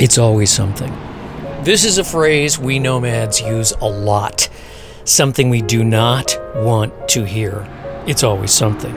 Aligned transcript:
It's 0.00 0.16
always 0.16 0.50
something. 0.50 0.90
This 1.62 1.84
is 1.84 1.98
a 1.98 2.04
phrase 2.04 2.58
we 2.58 2.78
nomads 2.78 3.38
use 3.38 3.72
a 3.82 3.86
lot. 3.86 4.48
Something 5.04 5.50
we 5.50 5.60
do 5.60 5.84
not 5.84 6.38
want 6.56 7.06
to 7.10 7.24
hear. 7.24 7.68
It's 8.06 8.24
always 8.24 8.50
something. 8.50 8.94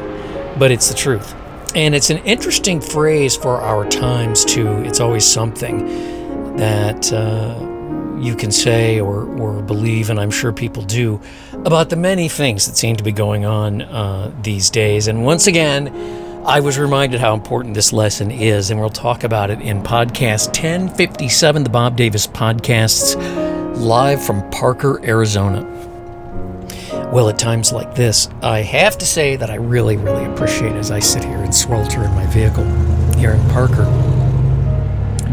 But 0.58 0.72
it's 0.72 0.88
the 0.88 0.96
truth. 0.96 1.36
And 1.76 1.94
it's 1.94 2.10
an 2.10 2.20
interesting 2.20 2.80
phrase 2.80 3.36
for 3.36 3.60
our 3.60 3.86
times, 3.90 4.46
too. 4.46 4.78
It's 4.84 5.02
always 5.02 5.26
something 5.26 6.56
that 6.56 7.12
uh, 7.12 7.60
you 8.18 8.34
can 8.34 8.54
say 8.54 9.02
or, 9.02 9.26
or 9.38 9.62
believe, 9.62 10.10
and 10.10 10.18
I'm 10.18 10.32
sure 10.32 10.54
people 10.54 10.84
do, 10.84 11.20
about 11.66 11.90
the 11.90 11.98
many 11.98 12.30
things 12.30 12.66
that 12.66 12.78
seem 12.78 12.96
to 12.96 13.04
be 13.04 13.12
going 13.12 13.44
on 13.44 13.82
uh, 13.82 14.32
these 14.42 14.70
days. 14.70 15.10
And 15.10 15.26
once 15.26 15.48
again, 15.48 16.23
I 16.46 16.60
was 16.60 16.78
reminded 16.78 17.22
how 17.22 17.34
important 17.34 17.74
this 17.74 17.94
lesson 17.94 18.30
is, 18.30 18.70
and 18.70 18.78
we'll 18.78 18.90
talk 18.90 19.24
about 19.24 19.50
it 19.50 19.62
in 19.62 19.82
podcast 19.82 20.48
1057, 20.48 21.64
the 21.64 21.70
Bob 21.70 21.96
Davis 21.96 22.28
Podcasts, 22.28 23.16
live 23.78 24.22
from 24.22 24.50
Parker, 24.50 25.00
Arizona. 25.06 25.64
Well, 27.14 27.30
at 27.30 27.40
times 27.40 27.72
like 27.72 27.96
this, 27.96 28.28
I 28.42 28.60
have 28.60 28.98
to 28.98 29.06
say 29.06 29.38
that 29.38 29.50
I 29.50 29.56
really, 29.56 29.96
really 29.96 30.26
appreciate 30.26 30.74
as 30.74 30.92
I 30.92 31.00
sit 31.00 31.24
here 31.24 31.38
and 31.38 31.56
swelter 31.56 32.04
in 32.04 32.12
my 32.12 32.26
vehicle 32.26 32.66
here 33.16 33.32
in 33.32 33.50
Parker 33.50 33.86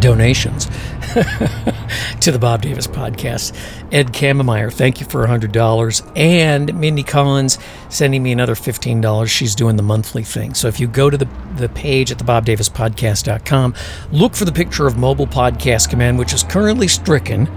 donations 0.00 0.66
to 2.20 2.30
the 2.32 2.38
Bob 2.40 2.62
Davis 2.62 2.86
podcast. 2.86 3.56
Ed 3.92 4.08
Kammemeyer, 4.08 4.72
thank 4.72 5.00
you 5.00 5.06
for 5.06 5.26
$100. 5.26 6.12
And 6.16 6.74
Mindy 6.74 7.02
Collins 7.02 7.58
sending 7.88 8.22
me 8.22 8.32
another 8.32 8.54
$15. 8.54 9.28
She's 9.28 9.54
doing 9.54 9.76
the 9.76 9.82
monthly 9.82 10.22
thing. 10.24 10.54
So 10.54 10.68
if 10.68 10.80
you 10.80 10.86
go 10.86 11.10
to 11.10 11.16
the, 11.16 11.28
the 11.56 11.68
page 11.68 12.10
at 12.10 12.18
the 12.18 12.24
bobdavispodcast.com, 12.24 13.74
look 14.12 14.34
for 14.34 14.44
the 14.44 14.52
picture 14.52 14.86
of 14.86 14.96
Mobile 14.96 15.26
Podcast 15.26 15.90
Command, 15.90 16.18
which 16.18 16.32
is 16.32 16.42
currently 16.42 16.88
stricken. 16.88 17.48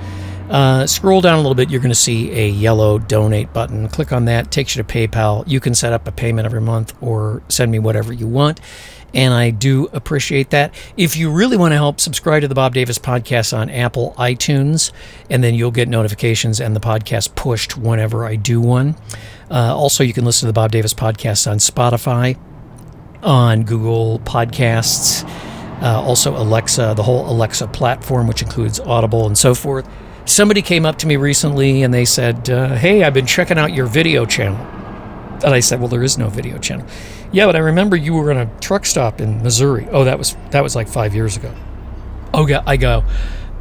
Uh, 0.54 0.88
scroll 0.88 1.20
down 1.20 1.34
a 1.34 1.42
little 1.42 1.56
bit, 1.56 1.70
you're 1.70 1.82
going 1.82 1.90
to 1.90 1.96
see 1.96 2.32
a 2.32 2.48
yellow 2.48 3.00
donate 3.00 3.52
button. 3.52 3.90
Click 3.90 4.14
on 4.14 4.26
that, 4.26 4.52
takes 4.52 4.76
you 4.76 4.84
to 4.84 4.88
PayPal. 4.88 5.44
You 5.48 5.60
can 5.60 5.74
set 5.74 5.92
up 5.92 6.08
a 6.08 6.12
payment 6.12 6.46
every 6.46 6.62
month 6.62 6.94
or 7.02 7.42
send 7.50 7.72
me 7.72 7.80
whatever 7.80 8.14
you 8.14 8.28
want 8.28 8.62
and 9.14 9.34
I 9.34 9.52
do 9.52 9.90
appreciate 9.94 10.50
that. 10.52 10.74
If 10.98 11.16
you 11.16 11.32
really 11.32 11.58
want 11.58 11.72
to 11.72 11.76
help, 11.76 12.00
subscribe 12.00 12.42
to 12.42 12.48
the 12.48 12.56
Bob 12.56 12.74
Davis 12.74 12.98
podcast 12.98 13.56
on 13.56 13.70
Apple 13.70 14.16
iTunes, 14.18 14.92
and 15.30 15.44
then 15.44 15.54
you'll 15.54 15.72
get 15.72 15.88
notifications 15.88 16.60
and 16.60 16.76
the 16.76 16.80
podcast 16.80 17.36
pushed 17.36 17.78
whenever 17.78 18.26
I 18.26 18.36
do 18.36 18.60
one. 18.60 18.96
Uh, 19.52 19.76
also, 19.76 20.04
you 20.04 20.14
can 20.14 20.26
listen 20.26 20.48
to 20.48 20.50
the 20.50 20.54
Bob 20.54 20.72
Davis 20.72 20.94
podcast 20.94 21.50
on 21.50 21.58
Spotify, 21.58 22.38
on 23.22 23.64
Google 23.64 24.20
Podcasts, 24.20 25.24
uh, 25.82 26.02
also 26.02 26.36
Alexa, 26.36 26.94
the 26.96 27.04
whole 27.04 27.30
Alexa 27.30 27.68
platform, 27.68 28.28
which 28.28 28.42
includes 28.42 28.80
Audible 28.80 29.28
and 29.28 29.38
so 29.38 29.54
forth. 29.54 29.88
Somebody 30.26 30.62
came 30.62 30.86
up 30.86 30.98
to 31.00 31.08
me 31.08 31.16
recently 31.18 31.84
and 31.84 31.94
they 31.94 32.06
said, 32.06 32.50
uh, 32.50 32.76
Hey, 32.76 33.04
I've 33.04 33.14
been 33.14 33.26
checking 33.26 33.58
out 33.58 33.74
your 33.74 33.86
video 33.86 34.26
channel. 34.26 34.58
And 35.44 35.54
I 35.54 35.60
said, 35.60 35.80
Well, 35.80 35.90
there 35.90 36.04
is 36.04 36.18
no 36.18 36.30
video 36.30 36.58
channel. 36.58 36.88
Yeah, 37.32 37.46
but 37.48 37.56
I 37.56 37.60
remember 37.60 37.96
you 37.96 38.14
were 38.14 38.32
in 38.32 38.38
a 38.38 38.60
truck 38.60 38.86
stop 38.86 39.20
in 39.20 39.42
Missouri. 39.42 39.88
Oh, 39.92 40.04
that 40.04 40.18
was 40.18 40.38
that 40.52 40.62
was 40.62 40.76
like 40.76 40.88
five 40.88 41.14
years 41.14 41.36
ago. 41.36 41.54
Oh, 42.34 42.48
yeah, 42.48 42.64
I 42.66 42.78
go. 42.78 43.04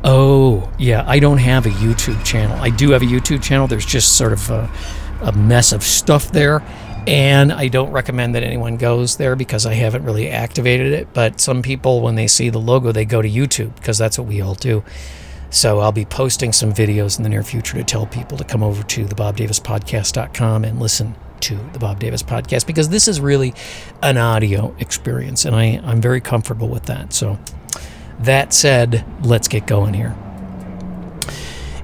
Oh, 0.05 0.71
yeah, 0.79 1.05
I 1.07 1.19
don't 1.19 1.39
have 1.39 1.67
a 1.67 1.71
YouTube 1.71 2.25
channel. 2.25 2.57
I 2.61 2.71
do 2.71 2.91
have 2.91 3.03
a 3.03 3.07
YouTube 3.07 3.43
channel. 3.43 3.67
There's 3.67 3.87
just 3.87 4.17
sort 4.17 4.33
of 4.33 4.51
a, 4.51 4.71
a 5.23 5.33
mess 5.33 5.73
of 5.73 5.83
stuff 5.83 6.33
there. 6.33 6.63
And 7.07 7.53
I 7.53 7.69
don't 7.69 7.91
recommend 7.91 8.35
that 8.35 8.43
anyone 8.43 8.77
goes 8.77 9.17
there 9.17 9.37
because 9.37 9.67
I 9.67 9.75
haven't 9.75 10.05
really 10.05 10.29
activated 10.29 10.93
it. 10.93 11.13
But 11.13 11.41
some 11.41 11.63
people, 11.63 12.01
when 12.01 12.15
they 12.15 12.27
see 12.27 12.49
the 12.49 12.61
logo, 12.61 12.93
they 12.93 13.05
go 13.05 13.21
to 13.21 13.29
YouTube 13.29 13.75
because 13.77 13.99
that's 13.99 14.19
what 14.19 14.27
we 14.27 14.41
all 14.41 14.55
do. 14.55 14.85
So 15.53 15.81
I'll 15.81 15.93
be 15.93 16.07
posting 16.07 16.51
some 16.51 16.73
videos 16.73 17.19
in 17.19 17.23
the 17.23 17.29
near 17.29 17.43
future 17.43 17.77
to 17.77 17.85
tell 17.85 18.07
people 18.07 18.39
to 18.39 18.45
come 18.45 18.63
over 18.63 18.83
to 18.83 19.05
the 19.05 19.15
bobdavispodcast.com 19.15 20.65
and 20.65 20.81
listen 20.81 21.15
to 21.41 21.57
the 21.75 21.79
Bob 21.79 22.01
Davis 22.01 22.23
podcast 22.23 22.67
because 22.67 22.89
this 22.89 23.07
is 23.07 23.21
really 23.21 23.53
an 24.03 24.17
audio 24.17 24.75
experience, 24.79 25.45
and 25.45 25.55
I, 25.55 25.79
I'm 25.85 26.01
very 26.01 26.23
comfortable 26.23 26.69
with 26.69 26.87
that. 26.87 27.13
So, 27.13 27.39
that 28.21 28.55
said, 28.55 29.05
let's 29.25 29.47
get 29.47 29.67
going 29.67 29.93
here. 29.93 30.17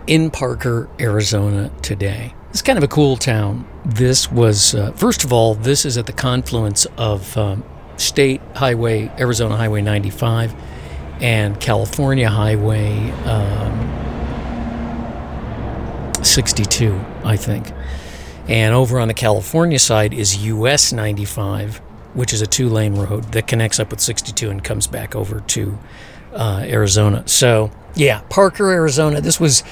In 0.06 0.31
Parker, 0.31 0.89
Arizona 0.99 1.71
today. 1.83 2.35
It's 2.49 2.62
kind 2.62 2.79
of 2.79 2.85
a 2.85 2.89
cool 2.89 3.19
town. 3.19 3.69
This 3.85 4.33
was, 4.33 4.75
uh, 4.75 4.93
first 4.93 5.25
of 5.25 5.33
all, 5.33 5.55
this 5.55 5.85
is 5.85 5.99
at 5.99 6.06
the 6.06 6.12
confluence 6.15 6.87
of 6.97 7.37
um, 7.37 7.62
State 7.99 8.41
Highway, 8.56 9.12
Arizona 9.19 9.56
Highway 9.59 9.83
95, 9.83 10.55
and 11.21 11.61
California 11.61 12.29
Highway 12.29 13.11
um, 13.23 13.99
62, 16.25 16.99
I 17.25 17.37
think. 17.37 17.73
And 18.49 18.75
over 18.75 18.99
on 18.99 19.09
the 19.09 19.15
California 19.15 19.79
side 19.79 20.15
is 20.15 20.45
US 20.45 20.93
95, 20.93 21.79
which 22.15 22.33
is 22.33 22.41
a 22.41 22.47
two 22.47 22.69
lane 22.69 22.95
road 22.95 23.25
that 23.33 23.47
connects 23.47 23.79
up 23.79 23.91
with 23.91 24.01
62 24.01 24.51
and 24.51 24.65
comes 24.65 24.87
back 24.87 25.15
over 25.15 25.41
to 25.41 25.79
uh, 26.33 26.62
Arizona. 26.65 27.27
So, 27.27 27.71
yeah, 27.95 28.23
Parker, 28.31 28.71
Arizona. 28.71 29.21
This 29.21 29.39
was. 29.39 29.62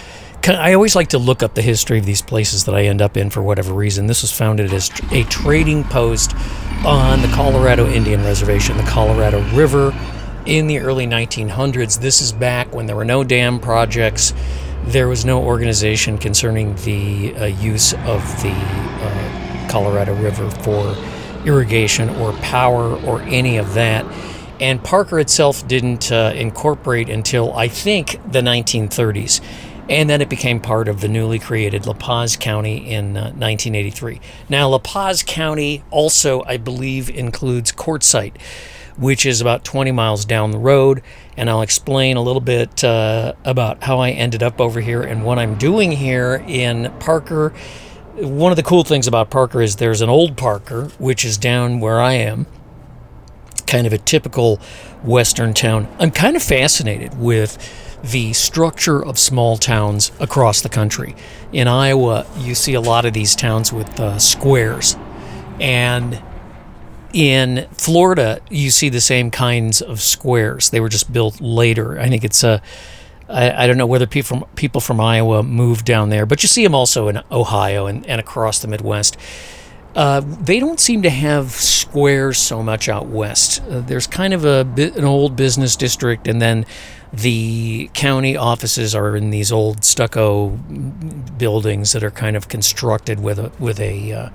I 0.49 0.75
always 0.75 0.95
like 0.95 1.09
to 1.09 1.19
look 1.19 1.43
up 1.43 1.55
the 1.55 1.63
history 1.63 1.99
of 1.99 2.07
these 2.07 2.23
places 2.23 2.67
that 2.67 2.75
I 2.75 2.83
end 2.85 3.03
up 3.03 3.17
in 3.17 3.31
for 3.31 3.43
whatever 3.43 3.73
reason. 3.73 4.07
This 4.07 4.23
was 4.23 4.31
founded 4.31 4.73
as 4.73 4.91
a 5.11 5.25
trading 5.25 5.83
post 5.83 6.37
on 6.85 7.21
the 7.21 7.29
Colorado 7.29 7.89
Indian 7.89 8.23
Reservation, 8.23 8.77
the 8.77 8.85
Colorado 8.85 9.43
River, 9.57 9.91
in 10.47 10.67
the 10.67 10.79
early 10.79 11.07
1900s. 11.07 12.01
This 12.01 12.21
is 12.21 12.33
back 12.33 12.75
when 12.75 12.87
there 12.87 12.97
were 12.97 13.05
no 13.05 13.25
dam 13.25 13.61
projects 13.61 14.33
there 14.87 15.09
was 15.09 15.25
no 15.25 15.43
organization 15.43 16.17
concerning 16.17 16.75
the 16.77 17.35
uh, 17.35 17.45
use 17.47 17.93
of 17.93 18.23
the 18.43 18.53
uh, 18.55 19.69
Colorado 19.69 20.15
River 20.15 20.49
for 20.63 20.97
irrigation 21.45 22.09
or 22.09 22.33
power 22.35 22.97
or 23.03 23.21
any 23.23 23.57
of 23.57 23.75
that. 23.75 24.05
And 24.61 24.83
Parker 24.83 25.19
itself 25.19 25.67
didn't 25.67 26.13
uh, 26.13 26.33
incorporate 26.35 27.09
until 27.09 27.53
I 27.55 27.69
think 27.69 28.21
the 28.31 28.41
1930s. 28.41 29.41
And 29.89 30.09
then 30.09 30.21
it 30.21 30.29
became 30.29 30.61
part 30.61 30.89
of 30.89 31.01
the 31.01 31.09
newly 31.09 31.39
created 31.39 31.87
La 31.87 31.93
Paz 31.93 32.37
County 32.37 32.89
in 32.89 33.15
1983. 33.15 34.17
Uh, 34.17 34.19
now, 34.49 34.69
La 34.69 34.79
Paz 34.79 35.23
County 35.25 35.83
also, 35.91 36.43
I 36.45 36.57
believe, 36.57 37.11
includes 37.11 37.73
Quartzsite 37.73 38.35
which 38.97 39.27
is 39.27 39.41
about 39.41 39.65
20 39.65 39.93
miles 39.93 40.25
down 40.25 40.51
the 40.51 40.59
road. 40.59 41.03
And 41.37 41.51
I'll 41.51 41.63
explain 41.63 42.17
a 42.17 42.23
little 42.23 42.41
bit 42.41 42.83
uh, 42.83 43.35
about 43.45 43.83
how 43.85 43.99
I 43.99 44.11
ended 44.11 44.43
up 44.43 44.61
over 44.61 44.81
here 44.81 45.03
and 45.03 45.25
what 45.25 45.39
I'm 45.39 45.57
doing 45.57 45.93
here 45.93 46.43
in 46.47 46.93
Parker. 47.01 47.53
One 48.17 48.53
of 48.53 48.57
the 48.57 48.63
cool 48.63 48.85
things 48.85 49.07
about 49.07 49.31
Parker 49.31 49.61
is 49.61 49.77
there's 49.77 50.01
an 50.01 50.09
old 50.09 50.37
Parker, 50.37 50.87
which 50.99 51.25
is 51.25 51.37
down 51.37 51.81
where 51.81 52.01
I 52.01 52.15
am, 52.15 52.47
kind 53.67 53.87
of 53.87 53.93
a 53.93 53.99
typical 53.99 54.59
Western 55.03 55.53
town. 55.53 55.87
I'm 55.99 56.11
kind 56.11 56.35
of 56.35 56.43
fascinated 56.43 57.19
with 57.19 57.59
the 58.03 58.33
structure 58.33 59.05
of 59.05 59.19
small 59.19 59.57
towns 59.57 60.13
across 60.21 60.61
the 60.61 60.69
country. 60.69 61.15
In 61.53 61.69
Iowa, 61.69 62.27
you 62.39 62.55
see 62.55 62.75
a 62.75 62.81
lot 62.81 63.05
of 63.05 63.13
these 63.13 63.35
towns 63.35 63.73
with 63.73 63.99
uh, 63.99 64.19
squares. 64.19 64.97
And 65.61 66.23
in 67.13 67.67
Florida, 67.73 68.41
you 68.51 68.71
see 68.71 68.89
the 68.89 69.01
same 69.01 69.31
kinds 69.31 69.81
of 69.81 70.01
squares. 70.01 70.71
They 70.71 70.81
were 70.81 70.89
just 70.89 71.13
built 71.13 71.41
later. 71.41 71.99
I 71.99 72.09
think 72.09 72.25
it's 72.25 72.45
a. 72.45 72.63
I, 73.29 73.65
I 73.65 73.67
don't 73.67 73.77
know 73.77 73.87
whether 73.87 74.07
people 74.07 74.41
from 74.41 74.49
people 74.55 74.81
from 74.81 75.01
Iowa 75.01 75.43
moved 75.43 75.85
down 75.85 76.11
there, 76.11 76.27
but 76.27 76.43
you 76.43 76.49
see 76.49 76.63
them 76.63 76.75
also 76.75 77.09
in 77.09 77.23
Ohio 77.31 77.87
and, 77.87 78.07
and 78.07 78.21
across 78.21 78.61
the 78.61 78.69
Midwest. 78.69 79.17
Uh, 79.97 80.21
they 80.21 80.61
don't 80.61 80.79
seem 80.79 81.03
to 81.03 81.09
have 81.11 81.53
squares 81.53 82.37
so 82.37 82.63
much 82.63 82.87
out 82.87 83.07
west. 83.07 83.63
Uh, 83.63 83.81
there's 83.81 84.07
kind 84.07 84.35
of 84.35 84.45
a 84.45 84.61
an 84.77 85.05
old 85.05 85.37
business 85.37 85.75
district, 85.75 86.29
and 86.29 86.41
then 86.41 86.67
the 87.13 87.91
county 87.95 88.37
offices 88.37 88.95
are 88.95 89.17
in 89.17 89.31
these 89.31 89.51
old 89.51 89.85
stucco 89.85 90.51
buildings 91.39 91.93
that 91.93 92.05
are 92.05 92.11
kind 92.11 92.37
of 92.37 92.49
constructed 92.49 93.21
with 93.21 93.39
a 93.39 93.51
with 93.59 93.81
a 93.81 94.13
uh, 94.13 94.29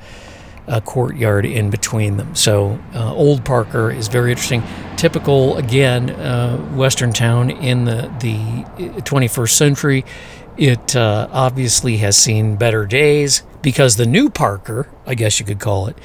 a 0.68 0.81
courtyard 0.81 1.46
in 1.46 1.69
between 1.69 2.18
them. 2.18 2.36
So, 2.36 2.80
uh, 2.94 3.13
Old 3.13 3.44
Parker 3.44 3.92
is 3.92 4.08
very 4.08 4.31
interesting. 4.31 4.63
Typical, 4.96 5.58
again, 5.58 6.12
uh, 6.12 6.58
Western 6.75 7.13
town 7.13 7.50
in 7.50 7.86
the, 7.86 8.12
the 8.19 8.63
21st 9.02 9.52
century. 9.52 10.06
It 10.58 10.96
uh, 10.96 11.28
obviously 11.31 11.98
has 11.98 12.18
seen 12.18 12.56
better 12.56 12.86
days 12.86 13.44
because 13.62 13.96
the 13.96 14.06
new 14.06 14.30
Parker, 14.30 14.90
I 15.06 15.16
guess 15.16 15.40
you 15.40 15.46
could 15.46 15.60
call 15.60 15.88
it, 15.88 15.98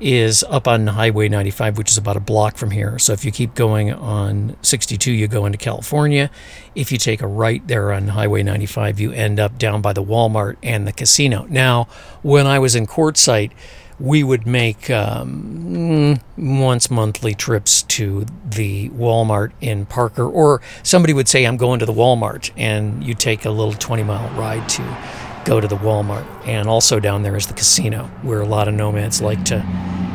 is 0.00 0.44
up 0.44 0.68
on 0.68 0.86
Highway 0.86 1.28
95, 1.28 1.76
which 1.76 1.90
is 1.90 1.98
about 1.98 2.16
a 2.16 2.20
block 2.20 2.56
from 2.56 2.70
here. 2.70 2.98
So 2.98 3.12
if 3.12 3.24
you 3.24 3.32
keep 3.32 3.54
going 3.54 3.92
on 3.92 4.56
62, 4.62 5.10
you 5.10 5.26
go 5.26 5.44
into 5.44 5.58
California. 5.58 6.30
If 6.74 6.92
you 6.92 6.98
take 6.98 7.20
a 7.20 7.26
right 7.26 7.66
there 7.66 7.92
on 7.92 8.08
Highway 8.08 8.42
95, 8.42 9.00
you 9.00 9.12
end 9.12 9.40
up 9.40 9.58
down 9.58 9.82
by 9.82 9.92
the 9.92 10.02
Walmart 10.02 10.56
and 10.62 10.86
the 10.86 10.92
casino. 10.92 11.46
Now, 11.48 11.88
when 12.22 12.46
I 12.46 12.58
was 12.58 12.76
in 12.76 12.86
Quartzsite, 12.86 13.50
we 14.00 14.22
would 14.22 14.46
make 14.46 14.90
um, 14.90 16.20
once 16.36 16.90
monthly 16.90 17.34
trips 17.34 17.82
to 17.84 18.26
the 18.44 18.88
Walmart 18.90 19.52
in 19.60 19.86
Parker, 19.86 20.24
or 20.26 20.60
somebody 20.82 21.12
would 21.12 21.28
say, 21.28 21.44
I'm 21.44 21.56
going 21.56 21.80
to 21.80 21.86
the 21.86 21.92
Walmart, 21.92 22.50
and 22.56 23.02
you 23.04 23.14
take 23.14 23.44
a 23.44 23.50
little 23.50 23.72
20 23.72 24.02
mile 24.04 24.28
ride 24.38 24.68
to 24.70 24.82
go 25.44 25.60
to 25.60 25.68
the 25.68 25.76
Walmart. 25.76 26.26
And 26.46 26.68
also 26.68 27.00
down 27.00 27.22
there 27.22 27.36
is 27.36 27.46
the 27.46 27.54
casino, 27.54 28.04
where 28.22 28.40
a 28.40 28.46
lot 28.46 28.68
of 28.68 28.74
nomads 28.74 29.20
like 29.20 29.44
to 29.46 29.60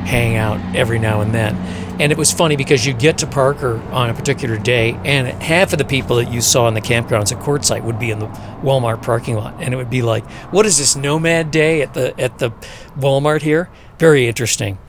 hang 0.04 0.36
out 0.36 0.60
every 0.76 1.00
now 1.00 1.22
and 1.22 1.34
then. 1.34 1.56
And 2.00 2.12
it 2.12 2.18
was 2.18 2.32
funny 2.32 2.56
because 2.56 2.86
you 2.86 2.94
get 2.94 3.20
to 3.20 3.28
Parker 3.28 3.82
on 3.92 4.10
a 4.10 4.14
particular 4.14 4.58
day, 4.58 5.00
and 5.06 5.28
half 5.28 5.74
of 5.74 5.78
the 5.78 5.86
people 5.86 6.16
that 6.18 6.32
you 6.32 6.42
saw 6.42 6.68
in 6.68 6.74
the 6.74 6.82
campgrounds 6.82 7.32
at 7.32 7.42
Quartzsite 7.42 7.84
would 7.84 8.00
be 8.00 8.10
in 8.10 8.20
the 8.20 8.28
Walmart 8.64 9.04
parking 9.04 9.36
lot, 9.36 9.56
and 9.60 9.74
it 9.74 9.78
would 9.78 9.92
be 9.92 10.02
like, 10.02 10.26
"What 10.52 10.66
is 10.66 10.80
this 10.80 10.96
Nomad 10.96 11.52
Day 11.52 11.82
at 11.82 11.94
the 11.94 12.20
at 12.20 12.40
the 12.40 12.52
Walmart 12.98 13.44
here?" 13.44 13.70
Very 14.00 14.28
interesting. 14.28 14.80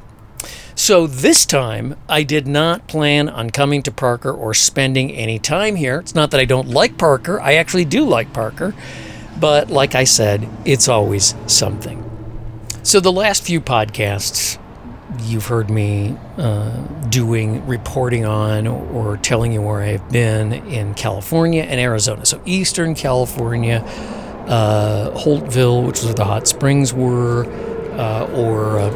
So 0.75 1.07
this 1.07 1.47
time, 1.47 1.95
I 2.09 2.23
did 2.23 2.49
not 2.49 2.89
plan 2.89 3.29
on 3.29 3.51
coming 3.51 3.83
to 3.83 3.93
Parker 3.93 4.33
or 4.33 4.55
spending 4.55 5.13
any 5.13 5.39
time 5.39 5.77
here. 5.77 6.01
It's 6.01 6.15
not 6.15 6.31
that 6.33 6.41
I 6.41 6.47
don't 6.47 6.69
like 6.69 6.97
Parker; 6.97 7.39
I 7.39 7.55
actually 7.55 7.85
do 7.85 8.05
like 8.05 8.33
Parker, 8.33 8.75
but 9.39 9.71
like 9.71 9.95
I 9.95 10.05
said, 10.05 10.49
it's 10.65 10.89
always 10.89 11.35
something. 11.47 12.01
So 12.83 13.01
the 13.01 13.13
last 13.13 13.43
few 13.43 13.61
podcasts 13.61 14.59
you've 15.23 15.47
heard 15.47 15.71
me 15.71 16.17
uh, 16.39 16.71
doing 17.09 17.67
reporting 17.67 18.25
on 18.25 18.67
or 18.67 19.17
telling 19.19 19.53
you 19.53 19.63
where 19.63 19.83
I've 19.83 20.11
been 20.11 20.53
in 20.53 20.95
California 20.95 21.63
and 21.63 21.81
Arizona. 21.81 22.27
So, 22.27 22.41
Eastern 22.45 22.95
California, 22.95 23.83
uh, 24.47 25.11
Holtville, 25.13 25.87
which 25.87 26.01
is 26.01 26.07
where 26.07 26.15
the 26.15 26.25
hot 26.25 26.49
springs 26.49 26.93
were, 26.93 27.47
uh, 27.95 28.27
or 28.35 28.79
uh, 28.79 28.91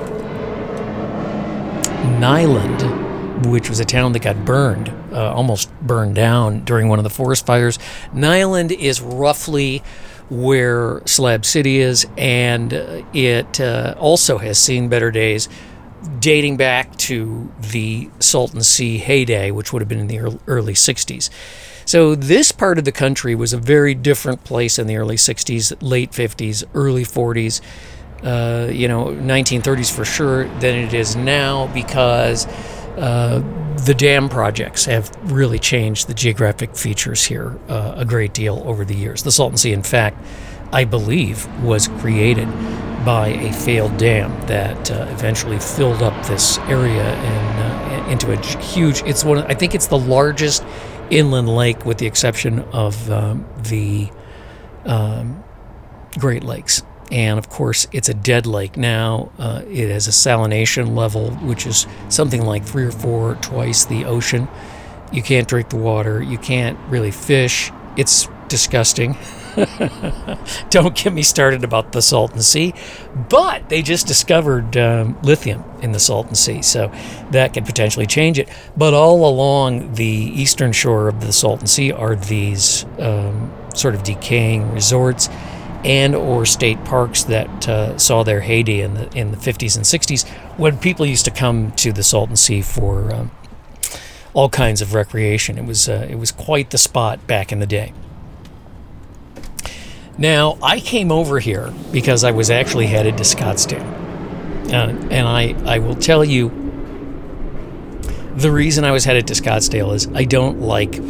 Niland, 2.18 3.46
which 3.46 3.68
was 3.68 3.80
a 3.80 3.84
town 3.84 4.12
that 4.12 4.22
got 4.22 4.44
burned, 4.44 4.88
uh, 5.12 5.32
almost 5.32 5.72
burned 5.80 6.14
down 6.14 6.64
during 6.64 6.88
one 6.88 6.98
of 6.98 7.04
the 7.04 7.10
forest 7.10 7.46
fires. 7.46 7.78
Niland 8.12 8.72
is 8.72 9.00
roughly 9.00 9.82
where 10.30 11.02
Slab 11.06 11.44
City 11.44 11.78
is, 11.78 12.06
and 12.16 12.72
it 13.14 13.60
uh, 13.60 13.94
also 13.98 14.38
has 14.38 14.58
seen 14.58 14.88
better 14.88 15.10
days 15.10 15.48
dating 16.20 16.56
back 16.56 16.96
to 16.96 17.52
the 17.58 18.08
Salton 18.20 18.62
Sea 18.62 18.98
heyday, 18.98 19.50
which 19.50 19.72
would 19.72 19.82
have 19.82 19.88
been 19.88 19.98
in 19.98 20.06
the 20.06 20.38
early 20.46 20.74
60s. 20.74 21.30
So, 21.84 22.14
this 22.14 22.52
part 22.52 22.78
of 22.78 22.84
the 22.84 22.92
country 22.92 23.34
was 23.34 23.52
a 23.52 23.58
very 23.58 23.94
different 23.94 24.44
place 24.44 24.78
in 24.78 24.86
the 24.86 24.96
early 24.96 25.16
60s, 25.16 25.74
late 25.80 26.12
50s, 26.12 26.64
early 26.74 27.04
40s, 27.04 27.60
uh, 28.22 28.70
you 28.70 28.88
know, 28.88 29.06
1930s 29.06 29.90
for 29.90 30.04
sure, 30.04 30.44
than 30.58 30.74
it 30.74 30.92
is 30.92 31.16
now 31.16 31.66
because 31.68 32.46
uh, 32.98 33.42
the 33.84 33.94
dam 33.94 34.28
projects 34.28 34.84
have 34.86 35.10
really 35.32 35.58
changed 35.58 36.08
the 36.08 36.14
geographic 36.14 36.74
features 36.76 37.24
here 37.24 37.58
uh, 37.68 37.94
a 37.96 38.04
great 38.04 38.34
deal 38.34 38.62
over 38.66 38.84
the 38.84 38.94
years. 38.94 39.22
The 39.22 39.32
Salton 39.32 39.56
Sea, 39.56 39.72
in 39.72 39.82
fact, 39.82 40.22
I 40.72 40.84
believe, 40.84 41.46
was 41.62 41.88
created 41.88 42.48
by 43.04 43.28
a 43.28 43.52
failed 43.52 43.96
dam 43.96 44.30
that 44.48 44.90
uh, 44.90 45.06
eventually 45.10 45.58
filled 45.58 46.02
up 46.02 46.26
this 46.26 46.58
area 46.60 47.04
and 47.04 48.06
uh, 48.06 48.10
into 48.10 48.32
a 48.32 48.36
huge. 48.60 49.02
It's 49.04 49.24
one. 49.24 49.38
I 49.38 49.54
think 49.54 49.74
it's 49.74 49.86
the 49.86 49.98
largest 49.98 50.64
inland 51.10 51.48
lake, 51.48 51.86
with 51.86 51.98
the 51.98 52.06
exception 52.06 52.60
of 52.72 53.10
um, 53.10 53.46
the 53.62 54.10
um, 54.84 55.42
Great 56.18 56.44
Lakes. 56.44 56.82
And 57.10 57.38
of 57.38 57.48
course, 57.48 57.86
it's 57.92 58.08
a 58.08 58.14
dead 58.14 58.46
lake 58.46 58.76
now. 58.76 59.30
Uh, 59.38 59.62
it 59.68 59.90
has 59.90 60.08
a 60.08 60.10
salination 60.10 60.94
level, 60.96 61.30
which 61.36 61.66
is 61.66 61.86
something 62.08 62.44
like 62.44 62.64
three 62.64 62.84
or 62.84 62.92
four 62.92 63.36
twice 63.36 63.84
the 63.84 64.04
ocean. 64.04 64.48
You 65.12 65.22
can't 65.22 65.48
drink 65.48 65.70
the 65.70 65.76
water. 65.76 66.22
You 66.22 66.38
can't 66.38 66.78
really 66.90 67.10
fish. 67.10 67.72
It's 67.96 68.28
disgusting. 68.48 69.16
Don't 70.70 70.94
get 70.94 71.12
me 71.12 71.22
started 71.22 71.64
about 71.64 71.92
the 71.92 72.02
Salton 72.02 72.42
Sea. 72.42 72.74
But 73.28 73.68
they 73.68 73.82
just 73.82 74.06
discovered 74.06 74.76
um, 74.76 75.18
lithium 75.22 75.64
in 75.80 75.92
the 75.92 75.98
Salton 75.98 76.34
Sea, 76.34 76.62
so 76.62 76.92
that 77.30 77.54
could 77.54 77.64
potentially 77.64 78.06
change 78.06 78.38
it. 78.38 78.48
But 78.76 78.94
all 78.94 79.28
along 79.28 79.94
the 79.94 80.04
eastern 80.04 80.72
shore 80.72 81.08
of 81.08 81.20
the 81.20 81.32
Salton 81.32 81.66
Sea 81.66 81.92
are 81.92 82.14
these 82.14 82.84
um, 82.98 83.52
sort 83.74 83.94
of 83.94 84.02
decaying 84.02 84.72
resorts 84.72 85.28
and 85.88 86.14
or 86.14 86.44
state 86.44 86.84
parks 86.84 87.24
that 87.24 87.68
uh, 87.68 87.96
saw 87.98 88.22
their 88.22 88.42
heyday 88.42 88.80
in 88.82 88.94
the 88.94 89.10
in 89.16 89.30
the 89.32 89.36
50s 89.38 89.74
and 89.74 89.84
60s 89.84 90.28
when 90.58 90.78
people 90.78 91.06
used 91.06 91.24
to 91.24 91.30
come 91.30 91.72
to 91.72 91.92
the 91.92 92.02
Salton 92.04 92.36
Sea 92.36 92.60
for 92.62 93.12
um, 93.12 93.30
all 94.34 94.50
kinds 94.50 94.82
of 94.82 94.94
recreation. 94.94 95.58
It 95.58 95.64
was 95.64 95.88
uh, 95.88 96.06
it 96.08 96.16
was 96.16 96.30
quite 96.30 96.70
the 96.70 96.78
spot 96.78 97.26
back 97.26 97.50
in 97.50 97.58
the 97.58 97.66
day. 97.66 97.92
Now, 100.18 100.58
I 100.62 100.80
came 100.80 101.12
over 101.12 101.38
here 101.38 101.72
because 101.92 102.24
I 102.24 102.32
was 102.32 102.50
actually 102.50 102.88
headed 102.88 103.16
to 103.18 103.22
Scottsdale. 103.22 103.86
Uh, 104.72 104.90
and 105.10 105.28
I, 105.28 105.54
I 105.64 105.78
will 105.78 105.94
tell 105.94 106.24
you 106.24 106.50
the 108.34 108.50
reason 108.50 108.84
I 108.84 108.90
was 108.90 109.04
headed 109.04 109.28
to 109.28 109.34
Scottsdale 109.34 109.94
is 109.94 110.08
I 110.08 110.24
don't 110.24 110.60
like 110.60 111.00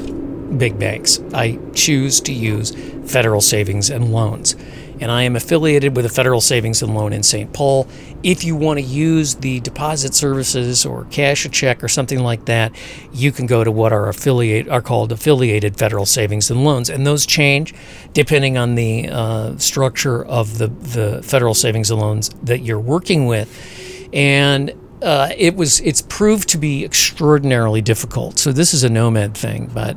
big 0.57 0.79
banks. 0.79 1.21
I 1.35 1.59
choose 1.75 2.21
to 2.23 2.33
use 2.33 2.73
federal 3.11 3.41
savings 3.41 3.91
and 3.91 4.13
loans 4.13 4.57
and 5.01 5.11
I 5.11 5.23
am 5.23 5.37
affiliated 5.37 5.97
with 5.97 6.05
a 6.07 6.09
federal 6.09 6.41
savings 6.41 6.83
and 6.83 6.95
loan 6.95 7.13
in 7.13 7.23
St. 7.23 7.53
Paul. 7.53 7.87
If 8.23 8.45
you 8.45 8.57
want 8.57 8.79
to 8.79 8.85
use 8.85 9.37
the 9.37 9.61
deposit 9.61 10.15
services 10.15 10.85
or 10.85 11.05
cash 11.07 11.45
a 11.45 11.49
check 11.49 11.85
or 11.85 11.89
something 11.89 12.21
like 12.21 12.47
that, 12.47 12.73
you 13.13 13.31
can 13.31 13.47
go 13.47 13.63
to 13.63 13.71
what 13.71 13.93
our 13.93 14.09
affiliate 14.09 14.69
are 14.69 14.83
called 14.83 15.13
affiliated 15.13 15.77
federal 15.77 16.07
savings 16.07 16.51
and 16.51 16.65
loans, 16.65 16.91
and 16.91 17.07
those 17.07 17.27
change 17.27 17.75
depending 18.13 18.59
on 18.59 18.75
the 18.75 19.09
uh, 19.09 19.57
structure 19.59 20.25
of 20.25 20.59
the 20.59 20.69
the 20.69 21.23
federal 21.23 21.55
savings 21.55 21.91
and 21.91 22.01
loans 22.01 22.31
that 22.43 22.61
you're 22.61 22.81
working 22.81 23.27
with, 23.27 24.09
and 24.13 24.73
uh, 25.03 25.31
it 25.37 25.55
was 25.55 25.81
it's 25.81 26.03
proved 26.03 26.49
to 26.49 26.59
be 26.59 26.85
extraordinarily 26.85 27.81
difficult. 27.81 28.39
So 28.39 28.53
this 28.53 28.75
is 28.75 28.83
a 28.83 28.91
nomad 28.91 29.37
thing, 29.37 29.71
but 29.73 29.97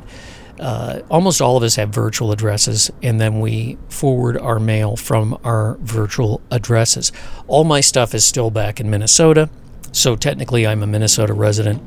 uh, 0.62 1.02
almost 1.10 1.42
all 1.42 1.56
of 1.56 1.62
us 1.64 1.74
have 1.74 1.88
virtual 1.88 2.30
addresses, 2.30 2.90
and 3.02 3.20
then 3.20 3.40
we 3.40 3.76
forward 3.88 4.38
our 4.38 4.60
mail 4.60 4.96
from 4.96 5.36
our 5.42 5.76
virtual 5.80 6.40
addresses. 6.52 7.10
All 7.48 7.64
my 7.64 7.80
stuff 7.80 8.14
is 8.14 8.24
still 8.24 8.50
back 8.50 8.78
in 8.78 8.88
Minnesota, 8.88 9.50
so 9.90 10.14
technically 10.14 10.64
I'm 10.64 10.82
a 10.82 10.86
Minnesota 10.86 11.32
resident, 11.32 11.82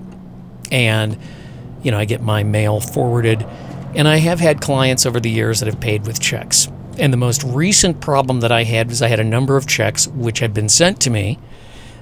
and 0.71 1.17
you 1.83 1.91
know 1.91 1.97
I 1.97 2.03
get 2.03 2.21
my 2.21 2.43
mail 2.43 2.81
forwarded. 2.81 3.45
And 3.95 4.09
I 4.09 4.17
have 4.17 4.41
had 4.41 4.59
clients 4.59 5.05
over 5.05 5.21
the 5.21 5.29
years 5.29 5.61
that 5.61 5.67
have 5.67 5.79
paid 5.79 6.05
with 6.05 6.19
checks. 6.19 6.67
And 6.99 7.13
the 7.13 7.17
most 7.17 7.43
recent 7.45 8.01
problem 8.01 8.41
that 8.41 8.51
I 8.51 8.63
had 8.63 8.89
was 8.89 9.01
I 9.01 9.07
had 9.07 9.21
a 9.21 9.23
number 9.23 9.55
of 9.55 9.67
checks 9.67 10.05
which 10.09 10.39
had 10.39 10.53
been 10.53 10.67
sent 10.67 10.99
to 11.01 11.09
me 11.09 11.39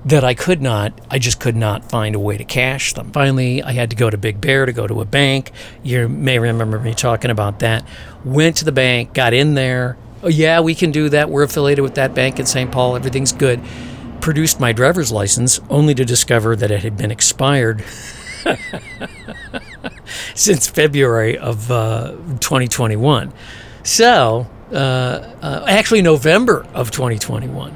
that 0.06 0.24
I 0.24 0.34
could 0.34 0.62
not, 0.62 1.00
I 1.10 1.18
just 1.18 1.40
could 1.40 1.56
not 1.56 1.90
find 1.90 2.16
a 2.16 2.20
way 2.20 2.38
to 2.38 2.44
cash 2.44 2.94
them. 2.94 3.12
Finally, 3.12 3.64
I 3.64 3.72
had 3.72 3.90
to 3.92 3.96
go 3.96 4.10
to 4.10 4.18
Big 4.18 4.42
Bear 4.42 4.66
to 4.66 4.74
go 4.74 4.86
to 4.86 5.02
a 5.02 5.06
bank. 5.06 5.52
You 5.82 6.10
may 6.10 6.40
remember 6.40 6.80
me 6.80 6.94
talking 6.94 7.32
about 7.32 7.60
that. 7.60 7.86
Went 8.26 8.58
to 8.58 8.66
the 8.66 8.72
bank, 8.72 9.14
got 9.14 9.34
in 9.34 9.54
there. 9.54 9.98
Oh, 10.22 10.28
yeah, 10.28 10.60
we 10.60 10.76
can 10.76 10.92
do 10.92 11.10
that. 11.10 11.30
We're 11.30 11.44
affiliated 11.44 11.84
with 11.84 11.96
that 11.96 12.14
bank 12.14 12.40
in 12.40 12.46
St. 12.46 12.72
Paul. 12.72 12.96
Everything's 12.96 13.32
good. 13.32 13.62
Produced 14.20 14.60
my 14.60 14.72
driver's 14.72 15.12
license 15.12 15.60
only 15.70 15.94
to 15.96 16.06
discover 16.06 16.56
that 16.56 16.72
it 16.72 16.84
had 16.84 16.98
been 16.98 17.12
expired. 17.12 17.84
since 20.36 20.68
February 20.68 21.38
of 21.38 21.72
uh, 21.72 22.12
2021. 22.40 23.32
So, 23.84 24.48
uh, 24.72 24.76
uh, 24.76 25.66
actually, 25.68 26.02
November 26.02 26.66
of 26.74 26.92
2021. 26.92 27.76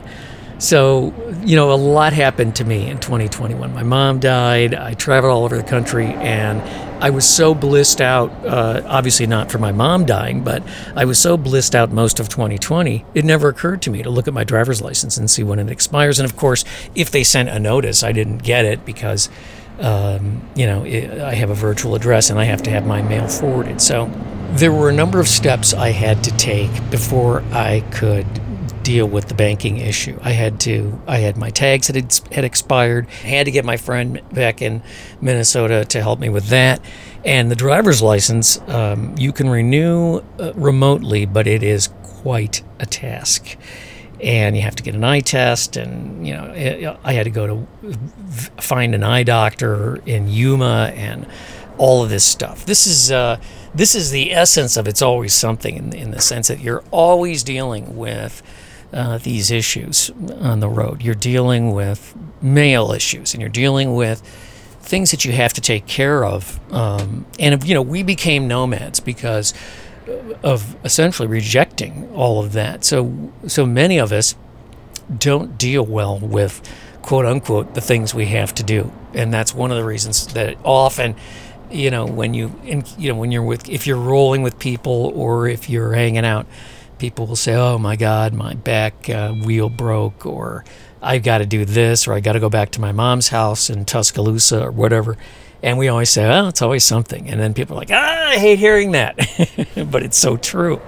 So, 0.59 1.13
you 1.43 1.55
know, 1.55 1.71
a 1.71 1.75
lot 1.75 2.13
happened 2.13 2.55
to 2.55 2.65
me 2.65 2.87
in 2.87 2.97
2021. 2.97 3.73
My 3.73 3.83
mom 3.83 4.19
died. 4.19 4.73
I 4.73 4.95
traveled 4.95 5.31
all 5.31 5.43
over 5.43 5.55
the 5.55 5.63
country, 5.63 6.07
and 6.07 6.61
I 7.03 7.11
was 7.11 7.29
so 7.29 7.53
blissed 7.53 8.01
out. 8.01 8.31
Uh, 8.43 8.81
obviously, 8.87 9.27
not 9.27 9.51
for 9.51 9.59
my 9.59 9.71
mom 9.71 10.05
dying, 10.05 10.43
but 10.43 10.63
I 10.95 11.05
was 11.05 11.19
so 11.19 11.37
blissed 11.37 11.75
out 11.75 11.91
most 11.91 12.19
of 12.19 12.27
2020. 12.27 13.05
It 13.13 13.23
never 13.23 13.49
occurred 13.49 13.83
to 13.83 13.91
me 13.91 14.01
to 14.01 14.09
look 14.09 14.27
at 14.27 14.33
my 14.33 14.43
driver's 14.43 14.81
license 14.81 15.15
and 15.15 15.29
see 15.29 15.43
when 15.43 15.59
it 15.59 15.69
expires. 15.69 16.19
And 16.19 16.27
of 16.27 16.35
course, 16.35 16.65
if 16.95 17.11
they 17.11 17.23
sent 17.23 17.49
a 17.49 17.59
notice, 17.59 18.03
I 18.03 18.11
didn't 18.11 18.39
get 18.39 18.65
it 18.65 18.83
because, 18.83 19.29
um, 19.79 20.41
you 20.55 20.65
know, 20.65 20.83
it, 20.85 21.19
I 21.19 21.35
have 21.35 21.51
a 21.51 21.55
virtual 21.55 21.93
address 21.93 22.31
and 22.31 22.39
I 22.39 22.45
have 22.45 22.63
to 22.63 22.71
have 22.71 22.87
my 22.87 23.03
mail 23.03 23.27
forwarded. 23.27 23.79
So 23.79 24.09
there 24.53 24.71
were 24.71 24.89
a 24.89 24.93
number 24.93 25.19
of 25.19 25.27
steps 25.27 25.75
I 25.75 25.89
had 25.89 26.23
to 26.23 26.35
take 26.37 26.71
before 26.89 27.43
I 27.51 27.81
could 27.91 28.25
deal 28.87 29.07
with 29.15 29.25
the 29.27 29.33
banking 29.35 29.77
issue. 29.77 30.17
I 30.23 30.31
had 30.43 30.53
to, 30.61 30.75
I 31.07 31.17
had 31.25 31.35
my 31.35 31.51
tags 31.51 31.87
that 31.87 31.95
had, 31.95 32.11
had 32.31 32.45
expired. 32.45 33.07
I 33.23 33.27
had 33.27 33.45
to 33.45 33.51
get 33.51 33.65
my 33.65 33.77
friend 33.77 34.21
back 34.31 34.61
in 34.61 34.81
Minnesota 35.19 35.83
to 35.93 36.01
help 36.01 36.19
me 36.19 36.29
with 36.29 36.47
that. 36.47 36.79
And 37.25 37.51
the 37.51 37.55
driver's 37.55 38.01
license, 38.01 38.59
um, 38.69 39.15
you 39.17 39.31
can 39.33 39.49
renew 39.49 40.21
uh, 40.39 40.53
remotely, 40.55 41.25
but 41.25 41.47
it 41.47 41.63
is 41.63 41.89
quite 42.23 42.63
a 42.79 42.85
task. 42.85 43.57
and 44.21 44.55
you 44.55 44.61
have 44.63 44.75
to 44.75 44.83
get 44.83 44.95
an 44.95 45.03
eye 45.03 45.19
test. 45.19 45.77
And, 45.77 46.27
you 46.27 46.33
know, 46.33 46.97
I 47.03 47.13
had 47.13 47.23
to 47.25 47.29
go 47.29 47.47
to 47.47 47.67
find 48.59 48.95
an 48.95 49.03
eye 49.03 49.23
doctor 49.23 49.97
in 50.05 50.27
Yuma 50.29 50.91
and 50.95 51.27
all 51.77 52.03
of 52.03 52.09
this 52.09 52.23
stuff. 52.23 52.65
This 52.65 52.87
is, 52.87 53.11
uh, 53.11 53.39
this 53.75 53.93
is 53.93 54.09
the 54.11 54.33
essence 54.33 54.77
of 54.77 54.87
it's 54.87 55.01
always 55.01 55.33
something 55.33 55.75
in, 55.75 55.93
in 55.93 56.11
the 56.11 56.21
sense 56.21 56.47
that 56.47 56.59
you're 56.59 56.83
always 56.89 57.43
dealing 57.43 57.95
with 57.95 58.41
uh, 58.93 59.17
these 59.17 59.51
issues 59.51 60.11
on 60.39 60.59
the 60.59 60.69
road. 60.69 61.01
You're 61.01 61.15
dealing 61.15 61.73
with 61.73 62.15
mail 62.41 62.91
issues 62.91 63.33
and 63.33 63.41
you're 63.41 63.49
dealing 63.49 63.95
with 63.95 64.21
things 64.81 65.11
that 65.11 65.25
you 65.25 65.33
have 65.33 65.53
to 65.53 65.61
take 65.61 65.85
care 65.85 66.23
of. 66.23 66.59
Um, 66.73 67.25
and, 67.39 67.63
you 67.63 67.73
know, 67.73 67.81
we 67.81 68.03
became 68.03 68.47
nomads 68.47 68.99
because 68.99 69.53
of 70.43 70.75
essentially 70.85 71.27
rejecting 71.27 72.09
all 72.13 72.43
of 72.43 72.53
that. 72.53 72.85
So, 72.85 73.31
so 73.47 73.65
many 73.65 73.97
of 73.97 74.11
us 74.11 74.35
don't 75.15 75.57
deal 75.57 75.85
well 75.85 76.19
with 76.19 76.61
quote 77.01 77.25
unquote 77.25 77.73
the 77.73 77.81
things 77.81 78.13
we 78.13 78.25
have 78.27 78.53
to 78.55 78.63
do. 78.63 78.91
And 79.13 79.33
that's 79.33 79.53
one 79.53 79.71
of 79.71 79.77
the 79.77 79.83
reasons 79.83 80.27
that 80.33 80.57
often, 80.63 81.15
you 81.69 81.91
know, 81.91 82.05
when 82.05 82.33
you, 82.33 82.57
you 82.97 83.09
know, 83.09 83.15
when 83.15 83.31
you're 83.31 83.43
with, 83.43 83.69
if 83.69 83.87
you're 83.87 83.97
rolling 83.97 84.41
with 84.41 84.59
people 84.59 85.11
or 85.15 85.47
if 85.47 85.69
you're 85.69 85.93
hanging 85.93 86.25
out, 86.25 86.45
people 86.97 87.27
will 87.27 87.35
say, 87.35 87.55
"Oh 87.55 87.77
my 87.77 87.95
God, 87.95 88.33
my 88.33 88.53
back 88.53 89.09
uh, 89.09 89.31
wheel 89.31 89.69
broke," 89.69 90.25
or 90.25 90.65
"I've 91.01 91.23
got 91.23 91.39
to 91.39 91.45
do 91.45 91.65
this," 91.65 92.07
or 92.07 92.13
"I 92.13 92.19
got 92.19 92.33
to 92.33 92.39
go 92.39 92.49
back 92.49 92.71
to 92.71 92.81
my 92.81 92.91
mom's 92.91 93.29
house 93.29 93.69
in 93.69 93.85
Tuscaloosa," 93.85 94.63
or 94.63 94.71
whatever. 94.71 95.17
And 95.63 95.77
we 95.77 95.87
always 95.87 96.09
say, 96.09 96.25
"Oh, 96.25 96.47
it's 96.47 96.61
always 96.61 96.83
something." 96.83 97.29
And 97.29 97.39
then 97.39 97.53
people 97.53 97.75
are 97.75 97.79
like, 97.79 97.91
"Ah, 97.91 98.29
I 98.29 98.37
hate 98.37 98.59
hearing 98.59 98.91
that," 98.91 99.15
but 99.91 100.03
it's 100.03 100.17
so 100.17 100.37
true. 100.37 100.81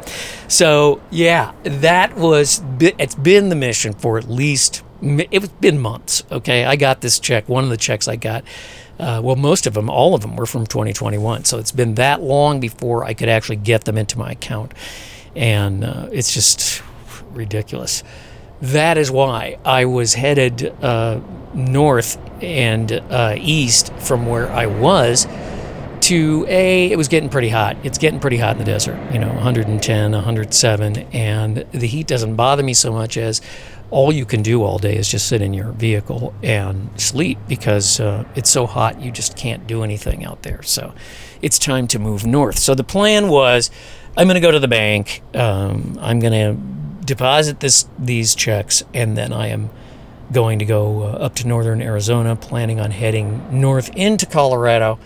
So 0.47 1.01
yeah, 1.11 1.53
that 1.63 2.15
was 2.15 2.61
it's 2.79 3.15
been 3.15 3.49
the 3.49 3.55
mission 3.55 3.93
for 3.93 4.17
at 4.17 4.29
least 4.29 4.83
it's 5.01 5.47
been 5.47 5.79
months. 5.79 6.23
Okay, 6.31 6.65
I 6.65 6.75
got 6.75 7.01
this 7.01 7.19
check. 7.19 7.47
One 7.47 7.63
of 7.63 7.69
the 7.69 7.77
checks 7.77 8.07
I 8.07 8.15
got. 8.15 8.43
Uh, 8.99 9.21
well, 9.23 9.37
most 9.37 9.65
of 9.65 9.73
them, 9.73 9.89
all 9.89 10.13
of 10.13 10.19
them 10.19 10.35
were 10.35 10.45
from 10.45 10.67
2021. 10.67 11.45
So 11.45 11.57
it's 11.57 11.71
been 11.71 11.95
that 11.95 12.21
long 12.21 12.59
before 12.59 13.05
I 13.05 13.13
could 13.13 13.29
actually 13.29 13.55
get 13.55 13.85
them 13.85 13.97
into 13.97 14.17
my 14.17 14.31
account 14.31 14.73
and 15.39 15.85
uh, 15.85 16.09
it's 16.11 16.33
just 16.33 16.83
ridiculous. 17.31 18.03
That 18.61 18.97
is 18.97 19.09
why 19.09 19.57
I 19.63 19.85
was 19.85 20.13
headed 20.13 20.75
uh, 20.83 21.21
north 21.53 22.19
and 22.43 22.91
uh, 22.91 23.35
east 23.37 23.93
from 23.93 24.27
where 24.27 24.51
I 24.51 24.65
was 24.65 25.25
to 26.01 26.45
a. 26.49 26.91
It 26.91 26.97
was 26.97 27.07
getting 27.07 27.29
pretty 27.29 27.47
hot. 27.47 27.77
It's 27.83 27.97
getting 27.97 28.19
pretty 28.19 28.37
hot 28.37 28.51
in 28.51 28.57
the 28.57 28.65
desert. 28.65 28.99
You 29.13 29.19
know, 29.19 29.29
110, 29.29 30.11
107, 30.11 30.97
and 31.13 31.65
the 31.71 31.87
heat 31.87 32.05
doesn't 32.05 32.35
bother 32.35 32.61
me 32.61 32.73
so 32.73 32.91
much 32.91 33.15
as 33.15 33.41
all 33.91 34.11
you 34.11 34.25
can 34.25 34.43
do 34.43 34.61
all 34.61 34.77
day 34.77 34.95
is 34.95 35.09
just 35.09 35.27
sit 35.27 35.41
in 35.41 35.53
your 35.53 35.71
vehicle 35.71 36.33
and 36.43 36.89
sleep 36.99 37.39
because 37.47 37.99
uh, 37.99 38.23
it's 38.35 38.49
so 38.49 38.67
hot 38.67 39.01
you 39.01 39.09
just 39.09 39.35
can't 39.35 39.65
do 39.65 39.83
anything 39.83 40.23
out 40.23 40.43
there. 40.43 40.61
So 40.63 40.93
it's 41.41 41.57
time 41.57 41.87
to 41.87 41.97
move 41.97 42.25
north. 42.25 42.59
So 42.59 42.75
the 42.75 42.83
plan 42.83 43.29
was 43.29 43.71
I'm 44.19 44.27
going 44.27 44.35
to 44.35 44.41
go 44.41 44.51
to 44.51 44.59
the 44.59 44.67
bank. 44.67 45.21
Um, 45.33 45.97
I'm 46.01 46.19
going 46.19 46.33
to 46.33 47.05
deposit 47.05 47.61
this 47.61 47.87
these 47.97 48.35
checks, 48.35 48.83
and 48.93 49.17
then 49.17 49.31
I 49.31 49.47
am 49.47 49.69
going 50.33 50.59
to 50.59 50.65
go 50.65 51.03
uh, 51.03 51.05
up 51.05 51.35
to 51.35 51.47
northern 51.47 51.81
Arizona, 51.81 52.35
planning 52.35 52.81
on 52.81 52.91
heading 52.91 53.61
north 53.61 53.95
into 53.95 54.25
Colorado 54.25 54.99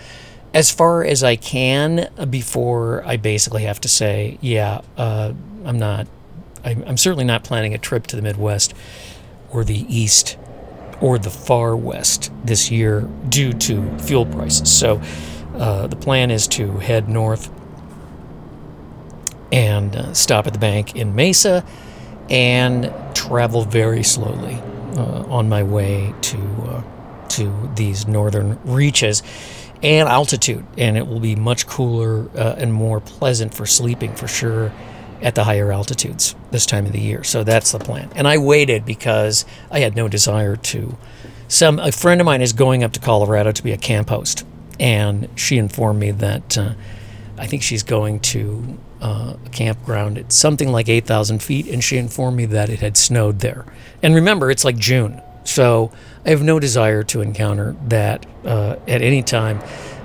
as 0.51 0.71
far 0.71 1.03
as 1.03 1.23
I 1.23 1.35
can 1.35 2.09
before 2.27 3.03
I 3.05 3.17
basically 3.17 3.65
have 3.65 3.79
to 3.81 3.87
say, 3.87 4.39
yeah, 4.41 4.81
uh, 4.97 5.33
I'm 5.63 5.77
not. 5.77 6.07
I'm, 6.65 6.83
I'm 6.87 6.97
certainly 6.97 7.25
not 7.25 7.43
planning 7.43 7.75
a 7.75 7.77
trip 7.77 8.07
to 8.07 8.15
the 8.15 8.23
Midwest 8.23 8.73
or 9.51 9.63
the 9.63 9.85
East 9.95 10.39
or 11.01 11.19
the 11.19 11.29
far 11.29 11.75
West 11.75 12.31
this 12.43 12.71
year 12.71 13.01
due 13.29 13.53
to 13.53 13.95
fuel 13.99 14.25
prices. 14.25 14.75
So 14.75 14.99
uh, 15.53 15.85
the 15.85 15.97
plan 15.97 16.31
is 16.31 16.47
to 16.47 16.79
head 16.79 17.07
north 17.07 17.51
and 19.53 19.95
uh, 19.95 20.13
stop 20.13 20.47
at 20.47 20.53
the 20.53 20.59
bank 20.59 20.95
in 20.95 21.15
Mesa 21.15 21.63
and 22.29 22.91
travel 23.13 23.63
very 23.63 24.01
slowly 24.01 24.55
uh, 24.97 25.23
on 25.29 25.47
my 25.47 25.61
way 25.61 26.13
to 26.21 26.37
uh, 26.37 26.83
to 27.29 27.71
these 27.75 28.07
northern 28.07 28.59
reaches 28.65 29.21
and 29.83 30.07
altitude, 30.09 30.65
and 30.77 30.97
it 30.97 31.07
will 31.07 31.19
be 31.19 31.35
much 31.35 31.67
cooler 31.67 32.29
uh, 32.37 32.55
and 32.57 32.73
more 32.73 32.99
pleasant 32.99 33.53
for 33.53 33.65
sleeping 33.65 34.15
for 34.15 34.27
sure 34.27 34.71
at 35.21 35.35
the 35.35 35.43
higher 35.43 35.71
altitudes 35.71 36.35
this 36.51 36.65
time 36.65 36.85
of 36.85 36.91
the 36.91 36.99
year. 36.99 37.23
So 37.23 37.43
that's 37.43 37.71
the 37.71 37.79
plan. 37.79 38.09
And 38.15 38.27
I 38.27 38.37
waited 38.37 38.85
because 38.85 39.45
I 39.69 39.79
had 39.79 39.95
no 39.95 40.07
desire 40.07 40.55
to. 40.55 40.97
Some 41.47 41.79
a 41.79 41.91
friend 41.91 42.21
of 42.21 42.25
mine 42.25 42.41
is 42.41 42.53
going 42.53 42.83
up 42.83 42.93
to 42.93 42.99
Colorado 42.99 43.51
to 43.51 43.63
be 43.63 43.71
a 43.71 43.77
camp 43.77 44.09
host, 44.09 44.45
and 44.79 45.29
she 45.35 45.57
informed 45.57 45.99
me 45.99 46.09
that 46.11 46.57
uh, 46.57 46.73
I 47.37 47.45
think 47.45 47.61
she's 47.61 47.83
going 47.83 48.19
to 48.21 48.79
uh, 49.03 49.33
campground 49.51 50.17
at 50.17 50.31
something 50.31 50.71
like 50.71 50.87
8,000 50.87 51.43
feet, 51.43 51.67
and 51.67 51.83
she 51.83 51.97
informed 51.97 52.37
me 52.37 52.45
that 52.45 52.69
it 52.69 52.79
had 52.79 52.95
snowed 52.95 53.39
there. 53.39 53.65
And 54.01 54.15
remember, 54.15 54.49
it's 54.49 54.63
like 54.63 54.77
June, 54.77 55.21
so 55.43 55.91
I 56.25 56.29
have 56.29 56.41
no 56.41 56.57
desire 56.57 57.03
to 57.03 57.19
encounter 57.19 57.75
that 57.87 58.25
uh, 58.45 58.77
at 58.87 59.01
any 59.01 59.21
time. 59.21 59.61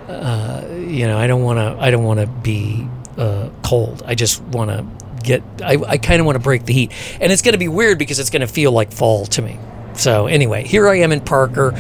Uh, 0.09 0.65
you 0.73 1.07
know, 1.07 1.17
I 1.17 1.29
don't 1.29 1.43
want 1.45 1.59
to. 1.59 1.81
I 1.81 1.93
don't 1.93 2.03
want 2.03 2.19
to 2.19 2.27
be 2.27 2.89
uh, 3.17 3.51
cold. 3.63 4.03
I 4.05 4.17
just 4.17 4.43
want 4.43 4.71
to 4.71 4.85
get. 5.23 5.45
I, 5.63 5.77
I 5.87 5.99
kind 5.99 6.19
of 6.19 6.27
want 6.27 6.37
to 6.37 6.43
break 6.43 6.65
the 6.65 6.73
heat, 6.73 6.91
and 7.21 7.31
it's 7.31 7.43
going 7.43 7.53
to 7.53 7.59
be 7.59 7.69
weird 7.69 7.99
because 7.99 8.19
it's 8.19 8.31
going 8.31 8.41
to 8.41 8.49
feel 8.49 8.73
like 8.73 8.91
fall 8.91 9.27
to 9.27 9.43
me. 9.43 9.61
So 9.95 10.27
anyway, 10.27 10.65
here 10.67 10.89
I 10.89 10.97
am 10.97 11.13
in 11.13 11.21
Parker. 11.21 11.71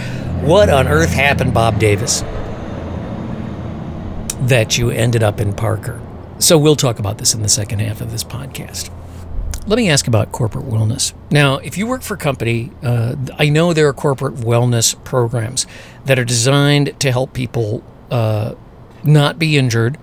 What 0.42 0.68
on 0.68 0.86
earth 0.86 1.10
happened, 1.10 1.52
Bob 1.52 1.80
Davis? 1.80 2.20
That 4.42 4.78
you 4.78 4.90
ended 4.90 5.24
up 5.24 5.40
in 5.40 5.52
Parker. 5.52 6.00
So 6.40 6.56
we'll 6.56 6.76
talk 6.76 7.00
about 7.00 7.18
this 7.18 7.34
in 7.34 7.42
the 7.42 7.48
second 7.48 7.80
half 7.80 8.00
of 8.00 8.12
this 8.12 8.22
podcast. 8.22 8.90
Let 9.66 9.76
me 9.76 9.90
ask 9.90 10.06
about 10.06 10.30
corporate 10.30 10.66
wellness. 10.66 11.12
Now, 11.30 11.58
if 11.58 11.76
you 11.76 11.86
work 11.86 12.02
for 12.02 12.14
a 12.14 12.18
company, 12.18 12.70
uh, 12.82 13.16
I 13.38 13.48
know 13.48 13.72
there 13.72 13.88
are 13.88 13.92
corporate 13.92 14.36
wellness 14.36 14.94
programs 15.04 15.66
that 16.04 16.18
are 16.18 16.24
designed 16.24 16.98
to 17.00 17.10
help 17.10 17.32
people 17.32 17.82
uh, 18.10 18.54
not 19.02 19.38
be 19.38 19.58
injured, 19.58 19.98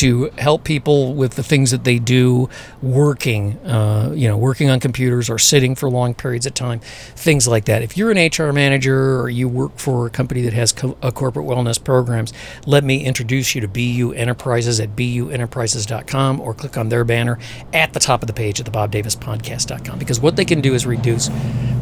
to 0.00 0.30
help 0.38 0.64
people 0.64 1.14
with 1.14 1.34
the 1.34 1.42
things 1.42 1.70
that 1.70 1.84
they 1.84 1.98
do 1.98 2.48
working, 2.80 3.58
uh, 3.66 4.12
you 4.14 4.26
know, 4.28 4.36
working 4.36 4.70
on 4.70 4.80
computers 4.80 5.28
or 5.28 5.38
sitting 5.38 5.74
for 5.74 5.90
long 5.90 6.14
periods 6.14 6.46
of 6.46 6.54
time, 6.54 6.80
things 6.80 7.46
like 7.46 7.66
that. 7.66 7.82
If 7.82 7.96
you're 7.96 8.10
an 8.10 8.18
HR 8.18 8.52
manager 8.52 9.20
or 9.20 9.28
you 9.28 9.48
work 9.48 9.76
for 9.76 10.06
a 10.06 10.10
company 10.10 10.42
that 10.42 10.52
has 10.52 10.72
co- 10.72 10.96
a 11.02 11.12
corporate 11.12 11.46
wellness 11.46 11.82
programs, 11.82 12.32
let 12.64 12.84
me 12.84 13.04
introduce 13.04 13.54
you 13.54 13.60
to 13.60 13.68
BU 13.68 14.12
Enterprises 14.12 14.80
at 14.80 14.96
buenterprises.com 14.96 16.40
or 16.40 16.54
click 16.54 16.78
on 16.78 16.88
their 16.88 17.04
banner 17.04 17.38
at 17.72 17.92
the 17.92 18.00
top 18.00 18.22
of 18.22 18.26
the 18.26 18.32
page 18.32 18.60
at 18.60 18.64
the 18.64 18.72
Bob 18.72 18.90
Davis 18.90 19.10
bobdavispodcast.com 19.16 19.98
because 19.98 20.20
what 20.20 20.36
they 20.36 20.44
can 20.44 20.60
do 20.60 20.74
is 20.74 20.86
reduce 20.86 21.30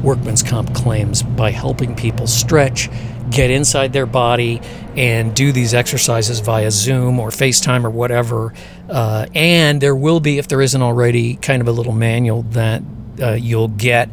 workman's 0.03 0.43
comp 0.43 0.75
claims 0.75 1.23
by 1.23 1.51
helping 1.51 1.95
people 1.95 2.27
stretch 2.27 2.89
get 3.39 3.53
inside 3.53 3.93
their 3.93 4.05
body 4.05 4.61
and 4.97 5.33
do 5.33 5.53
these 5.53 5.73
exercises 5.73 6.41
via 6.41 6.73
Zoom 6.73 7.21
or 7.21 7.29
FaceTime 7.29 7.85
or 7.85 7.91
whatever. 7.91 8.53
Uh, 8.89 9.27
and 9.33 9.81
there 9.81 9.95
will 9.95 10.19
be, 10.19 10.39
if 10.39 10.49
there 10.49 10.61
isn't 10.61 10.83
already, 10.83 11.37
kind 11.37 11.63
of 11.63 11.69
a 11.69 11.71
little 11.71 11.93
manual 11.93 12.43
that 12.43 12.83
uh, 13.23 13.35
you'll 13.35 13.69
get 13.69 14.09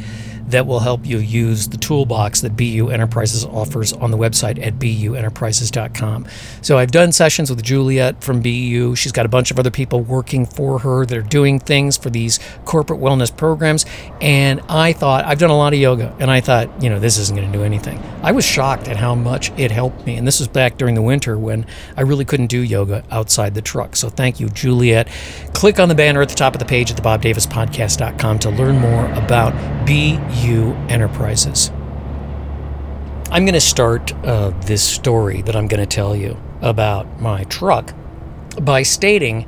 that 0.47 0.67
will 0.67 0.79
help 0.79 1.05
you 1.05 1.17
use 1.17 1.67
the 1.67 1.77
toolbox 1.77 2.41
that 2.41 2.55
BU 2.55 2.89
Enterprises 2.89 3.45
offers 3.45 3.93
on 3.93 4.11
the 4.11 4.17
website 4.17 4.63
at 4.63 4.75
buenterprises.com. 4.75 6.27
So 6.61 6.77
I've 6.77 6.91
done 6.91 7.11
sessions 7.11 7.49
with 7.49 7.63
Juliet 7.63 8.23
from 8.23 8.41
BU. 8.41 8.95
She's 8.95 9.11
got 9.11 9.25
a 9.25 9.29
bunch 9.29 9.51
of 9.51 9.59
other 9.59 9.71
people 9.71 10.01
working 10.01 10.45
for 10.45 10.79
her. 10.79 11.05
that 11.05 11.17
are 11.17 11.21
doing 11.21 11.59
things 11.59 11.97
for 11.97 12.09
these 12.09 12.39
corporate 12.65 12.99
wellness 12.99 13.35
programs. 13.35 13.85
And 14.21 14.61
I 14.69 14.93
thought, 14.93 15.25
I've 15.25 15.39
done 15.39 15.49
a 15.49 15.57
lot 15.57 15.73
of 15.73 15.79
yoga, 15.79 16.15
and 16.19 16.29
I 16.29 16.41
thought, 16.41 16.69
you 16.81 16.89
know, 16.89 16.99
this 16.99 17.17
isn't 17.17 17.35
going 17.35 17.51
to 17.51 17.57
do 17.57 17.63
anything. 17.63 18.01
I 18.21 18.31
was 18.31 18.45
shocked 18.45 18.87
at 18.87 18.97
how 18.97 19.15
much 19.15 19.51
it 19.57 19.71
helped 19.71 20.05
me. 20.05 20.15
And 20.15 20.27
this 20.27 20.39
was 20.39 20.47
back 20.47 20.77
during 20.77 20.95
the 20.95 21.01
winter 21.01 21.37
when 21.37 21.65
I 21.97 22.01
really 22.01 22.25
couldn't 22.25 22.47
do 22.47 22.59
yoga 22.59 23.03
outside 23.11 23.55
the 23.55 23.61
truck. 23.61 23.95
So 23.95 24.09
thank 24.09 24.39
you, 24.39 24.49
Juliet. 24.49 25.07
Click 25.53 25.79
on 25.79 25.89
the 25.89 25.95
banner 25.95 26.21
at 26.21 26.29
the 26.29 26.35
top 26.35 26.53
of 26.53 26.59
the 26.59 26.65
page 26.65 26.91
at 26.91 26.97
the 26.97 27.03
bobdavispodcast.com 27.03 28.39
to 28.39 28.49
learn 28.49 28.77
more 28.79 29.11
about 29.13 29.53
BU 29.85 30.34
BU 30.35 30.73
Enterprises. 30.89 31.71
I'm 33.31 33.45
going 33.45 33.53
to 33.53 33.61
start 33.61 34.13
uh, 34.25 34.49
this 34.61 34.83
story 34.83 35.41
that 35.43 35.55
I'm 35.55 35.67
going 35.67 35.79
to 35.79 35.85
tell 35.85 36.15
you 36.15 36.37
about 36.61 37.21
my 37.21 37.45
truck 37.45 37.93
by 38.61 38.83
stating 38.83 39.47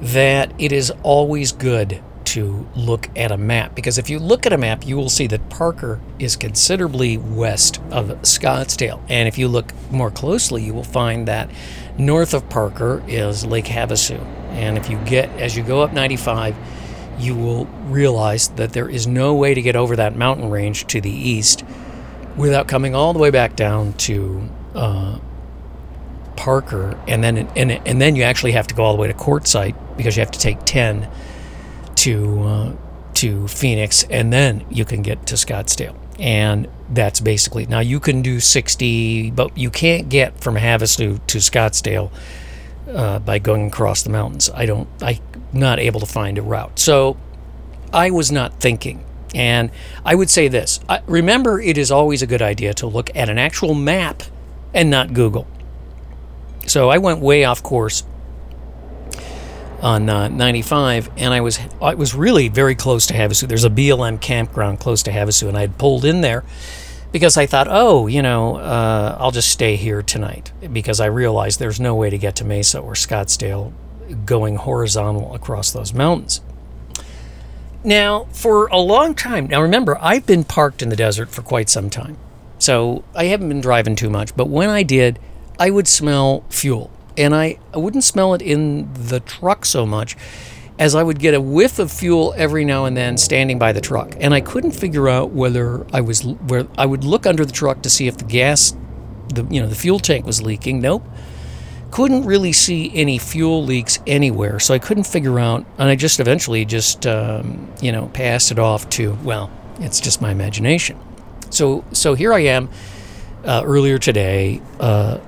that 0.00 0.52
it 0.58 0.72
is 0.72 0.92
always 1.02 1.52
good 1.52 2.02
to 2.24 2.66
look 2.74 3.08
at 3.16 3.30
a 3.30 3.36
map 3.36 3.74
because 3.74 3.98
if 3.98 4.08
you 4.08 4.18
look 4.18 4.46
at 4.46 4.52
a 4.52 4.58
map, 4.58 4.86
you 4.86 4.96
will 4.96 5.10
see 5.10 5.26
that 5.26 5.48
Parker 5.50 6.00
is 6.18 6.36
considerably 6.36 7.18
west 7.18 7.80
of 7.90 8.08
Scottsdale. 8.22 9.02
And 9.08 9.28
if 9.28 9.36
you 9.36 9.48
look 9.48 9.72
more 9.90 10.10
closely, 10.10 10.62
you 10.62 10.74
will 10.74 10.84
find 10.84 11.28
that 11.28 11.50
north 11.98 12.34
of 12.34 12.48
Parker 12.48 13.02
is 13.06 13.44
Lake 13.44 13.66
Havasu. 13.66 14.18
And 14.50 14.78
if 14.78 14.88
you 14.88 14.98
get, 14.98 15.28
as 15.40 15.56
you 15.56 15.62
go 15.62 15.82
up 15.82 15.92
95, 15.92 16.56
you 17.18 17.34
will 17.34 17.66
realize 17.86 18.48
that 18.50 18.72
there 18.72 18.88
is 18.88 19.06
no 19.06 19.34
way 19.34 19.54
to 19.54 19.62
get 19.62 19.76
over 19.76 19.96
that 19.96 20.16
mountain 20.16 20.50
range 20.50 20.86
to 20.88 21.00
the 21.00 21.10
east 21.10 21.64
without 22.36 22.66
coming 22.66 22.94
all 22.94 23.12
the 23.12 23.18
way 23.18 23.30
back 23.30 23.56
down 23.56 23.92
to 23.94 24.48
uh, 24.74 25.18
Parker, 26.36 26.98
and 27.06 27.22
then 27.22 27.36
and 27.56 27.70
and 27.70 28.00
then 28.00 28.16
you 28.16 28.24
actually 28.24 28.52
have 28.52 28.66
to 28.66 28.74
go 28.74 28.82
all 28.82 28.94
the 28.94 29.00
way 29.00 29.08
to 29.08 29.14
Quartzsite 29.14 29.76
because 29.96 30.16
you 30.16 30.20
have 30.20 30.32
to 30.32 30.38
take 30.38 30.64
ten 30.64 31.08
to 31.96 32.42
uh, 32.42 32.72
to 33.14 33.46
Phoenix, 33.48 34.04
and 34.10 34.32
then 34.32 34.64
you 34.68 34.84
can 34.84 35.02
get 35.02 35.26
to 35.26 35.36
Scottsdale, 35.36 35.96
and 36.18 36.68
that's 36.90 37.20
basically 37.20 37.66
now 37.66 37.78
you 37.78 38.00
can 38.00 38.20
do 38.20 38.40
sixty, 38.40 39.30
but 39.30 39.56
you 39.56 39.70
can't 39.70 40.08
get 40.08 40.40
from 40.40 40.56
Havasu 40.56 41.24
to 41.28 41.38
Scottsdale 41.38 42.10
uh, 42.92 43.20
by 43.20 43.38
going 43.38 43.68
across 43.68 44.02
the 44.02 44.10
mountains. 44.10 44.50
I 44.50 44.66
don't, 44.66 44.88
I'm 45.00 45.18
not 45.54 45.78
able 45.78 46.00
to 46.00 46.06
find 46.06 46.38
a 46.38 46.42
route, 46.42 46.78
so 46.78 47.16
I 47.92 48.10
was 48.10 48.32
not 48.32 48.60
thinking. 48.60 49.04
And 49.34 49.70
I 50.04 50.14
would 50.14 50.30
say 50.30 50.48
this 50.48 50.80
remember, 51.06 51.60
it 51.60 51.76
is 51.76 51.90
always 51.90 52.22
a 52.22 52.26
good 52.26 52.42
idea 52.42 52.72
to 52.74 52.86
look 52.86 53.10
at 53.14 53.28
an 53.28 53.38
actual 53.38 53.74
map 53.74 54.22
and 54.72 54.90
not 54.90 55.12
Google. 55.12 55.46
So 56.66 56.88
I 56.88 56.98
went 56.98 57.20
way 57.20 57.44
off 57.44 57.62
course 57.62 58.04
on 59.82 60.08
uh, 60.08 60.28
95, 60.28 61.10
and 61.16 61.34
I 61.34 61.40
was 61.40 61.60
I 61.82 61.94
was 61.94 62.14
really 62.14 62.48
very 62.48 62.74
close 62.74 63.06
to 63.08 63.14
Havasu. 63.14 63.46
There's 63.46 63.64
a 63.64 63.70
BLM 63.70 64.20
campground 64.20 64.80
close 64.80 65.02
to 65.02 65.10
Havasu, 65.10 65.48
and 65.48 65.56
I 65.56 65.62
had 65.62 65.78
pulled 65.78 66.04
in 66.04 66.22
there 66.22 66.42
because 67.12 67.36
I 67.36 67.46
thought, 67.46 67.68
oh, 67.70 68.06
you 68.06 68.22
know, 68.22 68.56
uh, 68.56 69.16
I'll 69.20 69.30
just 69.30 69.50
stay 69.50 69.76
here 69.76 70.02
tonight 70.02 70.52
because 70.72 71.00
I 71.00 71.06
realized 71.06 71.60
there's 71.60 71.78
no 71.78 71.94
way 71.94 72.08
to 72.08 72.18
get 72.18 72.36
to 72.36 72.44
Mesa 72.44 72.80
or 72.80 72.94
Scottsdale 72.94 73.72
going 74.24 74.56
horizontal 74.56 75.34
across 75.34 75.70
those 75.70 75.92
mountains. 75.92 76.40
Now, 77.82 78.24
for 78.32 78.66
a 78.68 78.78
long 78.78 79.14
time, 79.14 79.46
now 79.46 79.60
remember, 79.60 79.98
I've 80.00 80.26
been 80.26 80.44
parked 80.44 80.82
in 80.82 80.88
the 80.88 80.96
desert 80.96 81.28
for 81.28 81.42
quite 81.42 81.68
some 81.68 81.90
time. 81.90 82.16
So 82.58 83.04
I 83.14 83.24
haven't 83.24 83.48
been 83.48 83.60
driving 83.60 83.94
too 83.94 84.08
much, 84.08 84.34
but 84.34 84.48
when 84.48 84.70
I 84.70 84.82
did, 84.82 85.18
I 85.58 85.68
would 85.68 85.86
smell 85.86 86.44
fuel. 86.48 86.90
And 87.16 87.34
I, 87.34 87.58
I 87.74 87.78
wouldn't 87.78 88.04
smell 88.04 88.32
it 88.34 88.40
in 88.40 88.92
the 88.94 89.20
truck 89.20 89.66
so 89.66 89.84
much 89.84 90.16
as 90.78 90.94
I 90.94 91.02
would 91.02 91.20
get 91.20 91.34
a 91.34 91.40
whiff 91.40 91.78
of 91.78 91.92
fuel 91.92 92.34
every 92.36 92.64
now 92.64 92.86
and 92.86 92.96
then 92.96 93.18
standing 93.18 93.58
by 93.58 93.72
the 93.72 93.80
truck. 93.80 94.16
And 94.18 94.34
I 94.34 94.40
couldn't 94.40 94.72
figure 94.72 95.08
out 95.08 95.30
whether 95.30 95.86
I 95.92 96.00
was 96.00 96.24
where 96.24 96.66
I 96.76 96.86
would 96.86 97.04
look 97.04 97.26
under 97.26 97.44
the 97.44 97.52
truck 97.52 97.82
to 97.82 97.90
see 97.90 98.08
if 98.08 98.16
the 98.16 98.24
gas 98.24 98.74
the 99.32 99.44
you 99.44 99.60
know 99.60 99.68
the 99.68 99.76
fuel 99.76 100.00
tank 100.00 100.26
was 100.26 100.42
leaking. 100.42 100.80
Nope 100.80 101.06
couldn't 101.94 102.24
really 102.24 102.52
see 102.52 102.90
any 102.92 103.18
fuel 103.18 103.64
leaks 103.64 104.00
anywhere, 104.04 104.58
so 104.58 104.74
I 104.74 104.80
couldn't 104.80 105.04
figure 105.04 105.38
out. 105.38 105.64
And 105.78 105.88
I 105.88 105.94
just 105.94 106.18
eventually 106.18 106.64
just 106.64 107.06
um, 107.06 107.72
you 107.80 107.92
know 107.92 108.08
passed 108.08 108.50
it 108.50 108.58
off 108.58 108.90
to 108.90 109.16
well, 109.22 109.48
it's 109.78 110.00
just 110.00 110.20
my 110.20 110.32
imagination. 110.32 110.98
So 111.50 111.84
so 111.92 112.14
here 112.14 112.32
I 112.34 112.40
am 112.40 112.68
uh, 113.44 113.62
earlier 113.64 113.98
today 113.98 114.60
uh, 114.80 115.20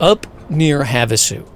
up 0.00 0.26
near 0.48 0.82
Havasu, 0.82 1.46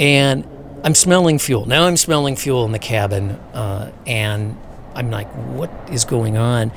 and 0.00 0.48
I'm 0.82 0.96
smelling 0.96 1.38
fuel. 1.38 1.66
Now 1.66 1.84
I'm 1.84 1.96
smelling 1.96 2.34
fuel 2.34 2.64
in 2.64 2.72
the 2.72 2.80
cabin, 2.80 3.30
uh, 3.54 3.92
and 4.04 4.58
I'm 4.96 5.12
like, 5.12 5.28
what 5.30 5.70
is 5.92 6.04
going 6.04 6.36
on? 6.36 6.72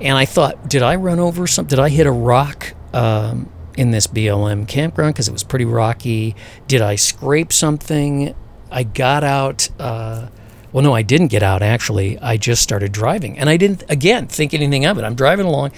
And 0.00 0.16
I 0.16 0.24
thought, 0.24 0.68
did 0.68 0.82
I 0.82 0.94
run 0.94 1.18
over 1.18 1.48
something? 1.48 1.70
Did 1.70 1.80
I 1.80 1.88
hit 1.88 2.06
a 2.06 2.12
rock? 2.12 2.74
Um, 2.92 3.50
in 3.76 3.90
this 3.90 4.06
BLM 4.06 4.66
campground 4.68 5.14
because 5.14 5.28
it 5.28 5.32
was 5.32 5.44
pretty 5.44 5.64
rocky. 5.64 6.34
Did 6.66 6.80
I 6.80 6.96
scrape 6.96 7.52
something? 7.52 8.34
I 8.70 8.82
got 8.82 9.24
out. 9.24 9.68
Uh, 9.78 10.28
well, 10.72 10.82
no, 10.82 10.92
I 10.92 11.02
didn't 11.02 11.28
get 11.28 11.42
out 11.42 11.62
actually. 11.62 12.18
I 12.18 12.36
just 12.36 12.62
started 12.62 12.92
driving. 12.92 13.38
And 13.38 13.48
I 13.48 13.56
didn't, 13.56 13.84
again, 13.88 14.26
think 14.26 14.54
anything 14.54 14.84
of 14.86 14.98
it. 14.98 15.04
I'm 15.04 15.14
driving 15.14 15.46
along. 15.46 15.72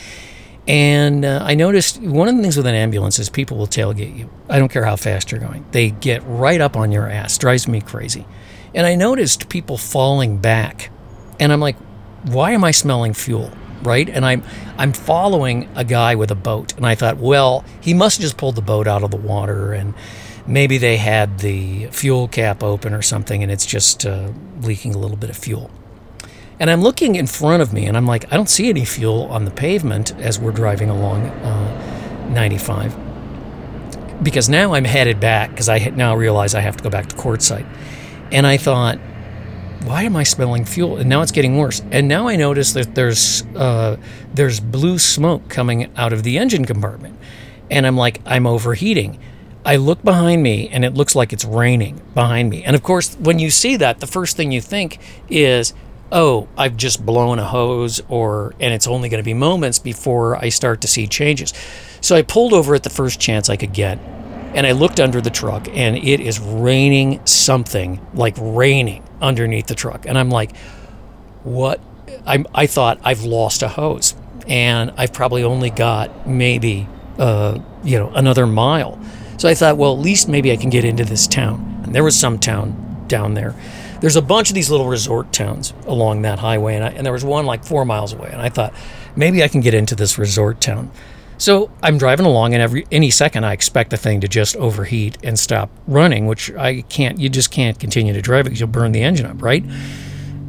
And 0.68 1.24
uh, 1.24 1.40
I 1.42 1.54
noticed 1.54 2.00
one 2.00 2.28
of 2.28 2.36
the 2.36 2.42
things 2.42 2.56
with 2.56 2.66
an 2.66 2.74
ambulance 2.74 3.18
is 3.18 3.28
people 3.28 3.56
will 3.56 3.68
tailgate 3.68 4.16
you. 4.18 4.30
I 4.48 4.58
don't 4.58 4.68
care 4.68 4.84
how 4.84 4.96
fast 4.96 5.30
you're 5.30 5.40
going, 5.40 5.64
they 5.70 5.90
get 5.90 6.22
right 6.24 6.60
up 6.60 6.76
on 6.76 6.90
your 6.90 7.08
ass. 7.08 7.38
Drives 7.38 7.68
me 7.68 7.80
crazy. 7.80 8.26
And 8.74 8.86
I 8.86 8.94
noticed 8.94 9.48
people 9.48 9.78
falling 9.78 10.38
back. 10.38 10.90
And 11.38 11.52
I'm 11.52 11.60
like, 11.60 11.76
why 12.24 12.52
am 12.52 12.64
I 12.64 12.72
smelling 12.72 13.14
fuel? 13.14 13.50
Right? 13.86 14.08
And 14.08 14.26
I'm 14.26 14.42
I'm 14.76 14.92
following 14.92 15.68
a 15.74 15.84
guy 15.84 16.14
with 16.14 16.30
a 16.30 16.34
boat, 16.34 16.76
and 16.76 16.84
I 16.84 16.94
thought, 16.94 17.16
well, 17.16 17.64
he 17.80 17.94
must 17.94 18.18
have 18.18 18.22
just 18.22 18.36
pulled 18.36 18.56
the 18.56 18.62
boat 18.62 18.86
out 18.86 19.02
of 19.02 19.10
the 19.10 19.16
water, 19.16 19.72
and 19.72 19.94
maybe 20.46 20.78
they 20.78 20.96
had 20.96 21.38
the 21.38 21.86
fuel 21.86 22.28
cap 22.28 22.62
open 22.62 22.92
or 22.92 23.02
something, 23.02 23.42
and 23.42 23.50
it's 23.50 23.66
just 23.66 24.04
uh, 24.04 24.30
leaking 24.60 24.94
a 24.94 24.98
little 24.98 25.16
bit 25.16 25.30
of 25.30 25.36
fuel. 25.36 25.70
And 26.58 26.70
I'm 26.70 26.80
looking 26.80 27.16
in 27.16 27.26
front 27.26 27.62
of 27.62 27.72
me, 27.72 27.86
and 27.86 27.96
I'm 27.96 28.06
like, 28.06 28.32
I 28.32 28.36
don't 28.36 28.48
see 28.48 28.68
any 28.68 28.84
fuel 28.84 29.24
on 29.24 29.44
the 29.44 29.50
pavement 29.50 30.14
as 30.18 30.38
we're 30.38 30.52
driving 30.52 30.88
along 30.88 31.26
uh, 31.26 32.28
95. 32.30 32.96
Because 34.22 34.48
now 34.48 34.72
I'm 34.72 34.84
headed 34.84 35.20
back 35.20 35.50
because 35.50 35.68
I 35.68 35.78
now 35.90 36.16
realize 36.16 36.54
I 36.54 36.60
have 36.60 36.76
to 36.78 36.82
go 36.82 36.88
back 36.88 37.06
to 37.06 37.16
Quartzsite. 37.16 37.66
And 38.32 38.46
I 38.46 38.56
thought, 38.56 38.98
why 39.84 40.02
am 40.02 40.16
I 40.16 40.24
smelling 40.24 40.64
fuel? 40.64 40.96
And 40.96 41.08
now 41.08 41.22
it's 41.22 41.32
getting 41.32 41.56
worse. 41.56 41.82
And 41.90 42.08
now 42.08 42.28
I 42.28 42.36
notice 42.36 42.72
that 42.72 42.94
there's 42.94 43.42
uh, 43.54 43.96
there's 44.34 44.60
blue 44.60 44.98
smoke 44.98 45.48
coming 45.48 45.90
out 45.96 46.12
of 46.12 46.22
the 46.22 46.38
engine 46.38 46.64
compartment, 46.64 47.18
and 47.70 47.86
I'm 47.86 47.96
like, 47.96 48.20
I'm 48.26 48.46
overheating. 48.46 49.18
I 49.64 49.76
look 49.76 50.02
behind 50.02 50.42
me, 50.42 50.68
and 50.68 50.84
it 50.84 50.94
looks 50.94 51.16
like 51.16 51.32
it's 51.32 51.44
raining 51.44 52.00
behind 52.14 52.50
me. 52.50 52.62
And 52.62 52.76
of 52.76 52.82
course, 52.82 53.16
when 53.16 53.38
you 53.38 53.50
see 53.50 53.76
that, 53.76 53.98
the 53.98 54.06
first 54.06 54.36
thing 54.36 54.52
you 54.52 54.60
think 54.60 55.00
is, 55.28 55.74
oh, 56.12 56.46
I've 56.56 56.76
just 56.76 57.04
blown 57.04 57.38
a 57.38 57.44
hose, 57.44 58.00
or 58.08 58.54
and 58.60 58.72
it's 58.72 58.86
only 58.86 59.08
going 59.08 59.22
to 59.22 59.24
be 59.24 59.34
moments 59.34 59.78
before 59.78 60.36
I 60.36 60.48
start 60.50 60.80
to 60.82 60.88
see 60.88 61.06
changes. 61.06 61.52
So 62.00 62.16
I 62.16 62.22
pulled 62.22 62.52
over 62.52 62.74
at 62.74 62.82
the 62.82 62.90
first 62.90 63.20
chance 63.20 63.50
I 63.50 63.56
could 63.56 63.72
get, 63.72 63.98
and 64.54 64.66
I 64.66 64.72
looked 64.72 65.00
under 65.00 65.20
the 65.20 65.30
truck, 65.30 65.68
and 65.68 65.96
it 65.96 66.20
is 66.20 66.38
raining 66.40 67.24
something 67.26 68.04
like 68.14 68.36
raining 68.38 69.02
underneath 69.20 69.66
the 69.66 69.74
truck. 69.74 70.06
And 70.06 70.18
I'm 70.18 70.30
like, 70.30 70.56
what? 71.42 71.80
I, 72.26 72.44
I 72.54 72.66
thought 72.66 73.00
I've 73.02 73.24
lost 73.24 73.62
a 73.62 73.68
hose 73.68 74.14
and 74.48 74.92
I've 74.96 75.12
probably 75.12 75.42
only 75.42 75.70
got 75.70 76.26
maybe, 76.26 76.88
uh, 77.18 77.58
you 77.82 77.98
know, 77.98 78.10
another 78.14 78.46
mile. 78.46 78.98
So 79.38 79.48
I 79.48 79.54
thought, 79.54 79.76
well, 79.76 79.92
at 79.92 79.98
least 79.98 80.28
maybe 80.28 80.52
I 80.52 80.56
can 80.56 80.70
get 80.70 80.84
into 80.84 81.04
this 81.04 81.26
town. 81.26 81.80
And 81.84 81.94
there 81.94 82.04
was 82.04 82.18
some 82.18 82.38
town 82.38 83.04
down 83.08 83.34
there. 83.34 83.54
There's 84.00 84.16
a 84.16 84.22
bunch 84.22 84.50
of 84.50 84.54
these 84.54 84.70
little 84.70 84.88
resort 84.88 85.32
towns 85.32 85.72
along 85.86 86.22
that 86.22 86.38
highway, 86.38 86.74
and, 86.74 86.84
I, 86.84 86.88
and 86.90 87.04
there 87.04 87.12
was 87.12 87.24
one 87.24 87.46
like 87.46 87.64
four 87.64 87.84
miles 87.84 88.12
away. 88.12 88.28
And 88.30 88.42
I 88.42 88.50
thought, 88.50 88.74
maybe 89.14 89.42
I 89.42 89.48
can 89.48 89.60
get 89.60 89.74
into 89.74 89.94
this 89.94 90.18
resort 90.18 90.60
town. 90.60 90.90
So 91.38 91.70
I'm 91.82 91.98
driving 91.98 92.26
along, 92.26 92.54
and 92.54 92.62
every 92.62 92.86
any 92.90 93.10
second 93.10 93.44
I 93.44 93.52
expect 93.52 93.90
the 93.90 93.96
thing 93.96 94.20
to 94.22 94.28
just 94.28 94.56
overheat 94.56 95.18
and 95.22 95.38
stop 95.38 95.70
running, 95.86 96.26
which 96.26 96.50
I 96.52 96.82
can't. 96.82 97.18
You 97.18 97.28
just 97.28 97.50
can't 97.50 97.78
continue 97.78 98.12
to 98.12 98.22
drive 98.22 98.42
it 98.42 98.50
because 98.50 98.60
you'll 98.60 98.68
burn 98.68 98.92
the 98.92 99.02
engine 99.02 99.26
up, 99.26 99.42
right? 99.42 99.64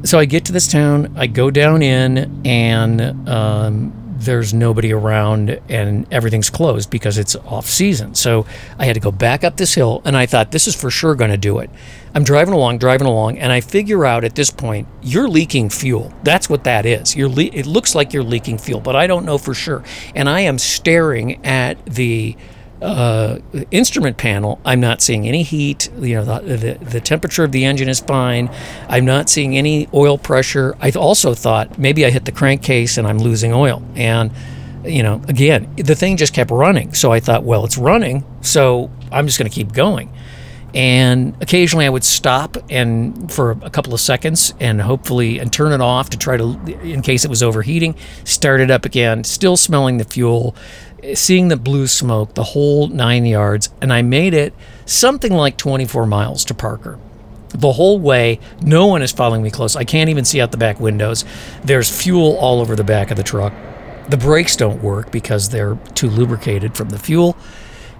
So 0.04 0.20
I 0.20 0.26
get 0.26 0.46
to 0.46 0.52
this 0.52 0.72
town, 0.72 1.14
I 1.18 1.28
go 1.28 1.50
down 1.52 1.82
in, 1.82 2.42
and 2.46 3.28
um, 3.28 4.07
there's 4.20 4.54
nobody 4.54 4.92
around 4.92 5.62
and 5.70 6.12
everything's 6.12 6.50
closed 6.50 6.90
because 6.90 7.18
it's 7.18 7.36
off 7.36 7.66
season. 7.68 8.16
So 8.16 8.46
I 8.78 8.86
had 8.86 8.94
to 8.94 9.00
go 9.00 9.12
back 9.12 9.44
up 9.44 9.58
this 9.58 9.74
hill 9.76 10.02
and 10.06 10.18
I 10.18 10.26
thought 10.26 10.52
this 10.52 10.68
is 10.68 10.76
for 10.76 10.90
sure 10.90 11.16
going 11.16 11.32
to 11.32 11.38
do 11.38 11.60
it. 11.60 11.70
I'm 12.16 12.24
driving 12.24 12.54
along, 12.54 12.80
driving 12.80 13.06
along, 13.06 13.38
and 13.38 13.52
I 13.52 13.62
figure 13.62 14.06
out 14.06 14.24
at 14.24 14.36
this 14.36 14.50
point 14.50 14.88
you're 15.04 15.30
leaking 15.30 15.70
fuel. 15.70 16.12
That's 16.24 16.50
what 16.50 16.64
that 16.64 16.86
is. 16.86 17.16
You're 17.16 17.30
le- 17.30 17.44
it 17.44 17.66
looks 17.66 17.94
like 17.94 18.12
you're 18.12 18.24
leaking 18.24 18.58
fuel, 18.58 18.80
but 18.80 18.96
I 18.96 19.06
don't 19.06 19.26
know 19.26 19.38
for 19.38 19.54
sure. 19.54 19.84
And 20.16 20.28
I 20.28 20.42
am 20.42 20.58
staring 20.58 21.46
at 21.46 21.86
the 21.86 22.36
uh, 22.82 23.40
instrument 23.72 24.18
panel, 24.18 24.60
I'm 24.66 24.80
not 24.80 25.02
seeing 25.02 25.28
any 25.28 25.44
heat. 25.44 25.90
You 26.00 26.16
know, 26.16 26.40
the, 26.40 26.58
the, 26.58 26.86
the 26.86 27.02
temperature 27.02 27.44
of 27.44 27.52
the 27.52 27.66
engine 27.66 27.90
is 27.90 28.00
fine. 28.00 28.50
I'm 28.88 29.06
not 29.06 29.30
seeing 29.30 29.58
any 29.58 29.88
oil 29.94 30.18
pressure. 30.18 30.76
I 30.80 30.92
also 30.92 31.34
thought 31.34 31.78
maybe 31.78 32.06
I 32.06 32.10
hit 32.10 32.26
the 32.26 32.32
crankcase 32.32 32.98
and 32.98 33.08
I'm 33.08 33.18
losing 33.18 33.54
oil. 33.54 33.84
And 33.96 34.32
you 34.86 35.04
know, 35.04 35.22
again, 35.28 35.74
the 35.76 35.96
thing 35.96 36.18
just 36.18 36.34
kept 36.34 36.52
running. 36.52 36.94
So 36.94 37.12
I 37.12 37.20
thought, 37.20 37.44
well, 37.44 37.66
it's 37.66 37.78
running, 37.78 38.24
so 38.42 38.90
I'm 39.12 39.26
just 39.28 39.38
going 39.38 39.50
to 39.50 39.54
keep 39.54 39.74
going. 39.74 40.12
And 40.74 41.36
occasionally 41.42 41.86
I 41.86 41.90
would 41.90 42.04
stop 42.04 42.58
and 42.70 43.32
for 43.32 43.52
a 43.62 43.70
couple 43.70 43.94
of 43.94 44.02
seconds 44.02 44.54
and 44.60 44.82
hopefully 44.82 45.40
and 45.40 45.52
turn 45.52 45.72
it 45.72 45.82
off 45.82 46.10
to 46.12 46.18
try 46.18 46.38
to 46.38 46.60
in 46.84 47.02
case 47.02 47.24
it 47.24 47.30
was 47.30 47.42
overheating, 47.42 47.96
start 48.26 48.60
it 48.60 48.70
up 48.70 48.86
again, 48.86 49.24
still 49.24 49.58
smelling 49.58 49.98
the 49.98 50.04
fuel, 50.04 50.56
seeing 51.14 51.48
the 51.48 51.58
blue 51.58 51.88
smoke, 51.88 52.34
the 52.34 52.44
whole 52.44 52.88
nine 52.88 53.26
yards, 53.26 53.70
and 53.82 53.94
I 53.94 54.02
made 54.02 54.34
it 54.34 54.54
something 54.86 55.32
like 55.32 55.58
24 55.58 56.06
miles 56.06 56.46
to 56.46 56.54
Parker. 56.54 57.00
The 57.50 57.74
whole 57.74 58.00
way, 58.00 58.40
no 58.62 58.88
one 58.88 59.02
is 59.02 59.12
following 59.12 59.42
me 59.42 59.52
close. 59.52 59.76
I 59.76 59.84
can't 59.84 60.10
even 60.10 60.26
see 60.26 60.42
out 60.42 60.52
the 60.52 60.58
back 60.58 60.80
windows. 60.80 61.24
There's 61.64 61.90
fuel 61.90 62.38
all 62.38 62.60
over 62.60 62.76
the 62.76 62.84
back 62.84 63.10
of 63.10 63.18
the 63.18 63.24
truck. 63.24 63.54
The 64.10 64.18
brakes 64.18 64.56
don't 64.56 64.82
work 64.84 65.12
because 65.12 65.50
they're 65.50 65.78
too 65.96 66.10
lubricated 66.10 66.76
from 66.76 66.90
the 66.90 67.00
fuel. 67.00 67.38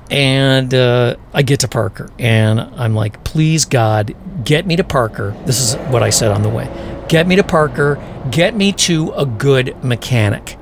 And 0.10 0.74
uh, 0.74 1.18
I 1.34 1.42
get 1.42 1.62
to 1.62 1.68
Parker, 1.68 2.10
and 2.18 2.62
I'm 2.62 2.96
like, 2.96 3.26
please, 3.26 3.66
God, 3.66 4.16
get 4.46 4.66
me 4.66 4.78
to 4.78 4.84
Parker. 4.84 5.36
This 5.46 5.60
is 5.60 5.76
what 5.92 6.02
I 6.02 6.12
said 6.12 6.32
on 6.32 6.44
the 6.44 6.50
way 6.50 6.70
get 7.08 7.26
me 7.26 7.38
to 7.38 7.44
Parker, 7.44 8.02
get 8.32 8.54
me 8.54 8.74
to 8.74 9.12
a 9.12 9.26
good 9.26 9.82
mechanic. 9.84 10.58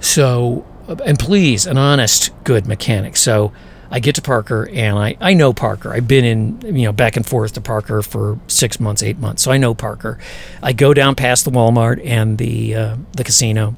So, 0.00 0.64
and 0.88 1.18
please, 1.18 1.66
an 1.66 1.78
honest, 1.78 2.30
good 2.44 2.66
mechanic. 2.66 3.16
So 3.16 3.52
I 3.90 4.00
get 4.00 4.14
to 4.16 4.22
Parker 4.22 4.68
and 4.68 4.98
I, 4.98 5.16
I 5.20 5.34
know 5.34 5.52
Parker. 5.52 5.92
I've 5.92 6.08
been 6.08 6.24
in, 6.24 6.76
you 6.76 6.84
know, 6.84 6.92
back 6.92 7.16
and 7.16 7.24
forth 7.24 7.52
to 7.54 7.60
Parker 7.60 8.02
for 8.02 8.38
six 8.48 8.80
months, 8.80 9.02
eight 9.02 9.18
months. 9.18 9.42
So 9.42 9.52
I 9.52 9.58
know 9.58 9.74
Parker. 9.74 10.18
I 10.62 10.72
go 10.72 10.92
down 10.94 11.14
past 11.14 11.44
the 11.44 11.50
Walmart 11.50 12.04
and 12.04 12.38
the, 12.38 12.74
uh, 12.74 12.96
the 13.12 13.24
casino, 13.24 13.76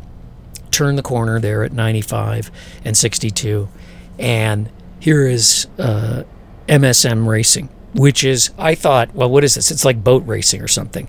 turn 0.71 0.97
the 0.97 1.03
corner 1.03 1.41
there 1.41 1.63
at 1.63 1.73
95 1.73 2.51
and 2.85 2.97
62. 2.97 3.69
And 4.19 4.71
here 5.01 5.27
is 5.27 5.67
uh, 5.79 6.25
MSM 6.69 7.27
Racing, 7.27 7.69
which 7.95 8.25
is, 8.25 8.51
I 8.59 8.75
thought, 8.75 9.15
well, 9.15 9.31
what 9.31 9.45
is 9.45 9.55
this? 9.55 9.71
It's 9.71 9.85
like 9.85 10.03
boat 10.03 10.27
racing 10.27 10.63
or 10.63 10.69
something. 10.69 11.09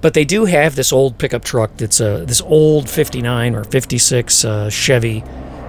But 0.00 0.14
they 0.14 0.24
do 0.24 0.46
have 0.46 0.76
this 0.76 0.92
old 0.92 1.18
pickup 1.18 1.44
truck 1.44 1.76
that's 1.76 2.00
a, 2.00 2.24
this 2.26 2.40
old 2.40 2.88
59 2.88 3.54
or 3.54 3.64
56 3.64 4.44
uh, 4.44 4.70
Chevy 4.70 5.22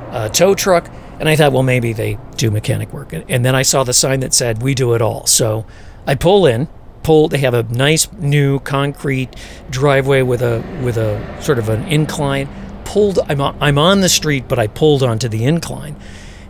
uh, 0.10 0.30
tow 0.30 0.56
truck. 0.56 0.89
And 1.20 1.30
I 1.30 1.36
thought, 1.36 1.52
well, 1.52 1.63
maybe 1.63 1.94
they 1.94 2.17
do 2.38 2.50
mechanic 2.50 2.94
work. 2.94 3.13
And 3.13 3.46
then 3.46 3.56
I 3.56 3.62
saw 3.62 3.84
the 3.84 3.94
sign 3.94 4.22
that 4.22 4.34
said, 4.34 4.63
we 4.63 4.74
do 4.74 4.94
it 4.94 5.02
all. 5.02 5.28
So 5.28 5.65
I 6.08 6.15
pull 6.15 6.46
in, 6.46 6.67
pull, 7.04 7.28
they 7.28 7.38
have 7.39 7.54
a 7.54 7.63
nice 7.63 8.12
new 8.13 8.60
concrete 8.60 9.36
driveway 9.70 10.24
with 10.24 10.41
a, 10.41 10.63
with 10.84 10.98
a 10.98 11.41
sort 11.41 11.60
of 11.60 11.70
an 11.70 11.84
incline. 11.88 12.50
Pulled, 12.86 13.20
I'm 13.30 13.39
on, 13.39 13.58
I'm 13.62 13.78
on 13.78 14.02
the 14.02 14.10
street, 14.10 14.48
but 14.48 14.58
I 14.58 14.67
pulled 14.67 15.04
onto 15.04 15.28
the 15.28 15.46
incline 15.46 15.96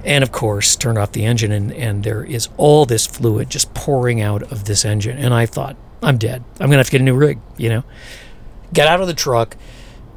and 0.04 0.24
of 0.24 0.32
course 0.32 0.76
turned 0.76 0.98
off 0.98 1.12
the 1.12 1.26
engine 1.26 1.52
and, 1.52 1.72
and 1.74 2.04
there 2.04 2.24
is 2.24 2.50
all 2.58 2.86
this 2.86 3.06
fluid 3.06 3.50
just 3.50 3.74
pouring 3.74 4.22
out 4.22 4.42
of 4.52 4.66
this 4.66 4.84
engine 4.84 5.18
and 5.18 5.34
i 5.34 5.46
thought 5.46 5.76
i'm 6.02 6.18
dead. 6.18 6.44
I'm 6.60 6.68
gonna 6.68 6.78
have 6.78 6.88
to 6.88 6.92
get 6.92 7.02
a 7.02 7.04
new 7.04 7.16
rig 7.16 7.40
you 7.58 7.70
know? 7.70 7.84
Got 8.74 8.88
out 8.88 9.02
of 9.02 9.08
the 9.08 9.14
truck 9.14 9.58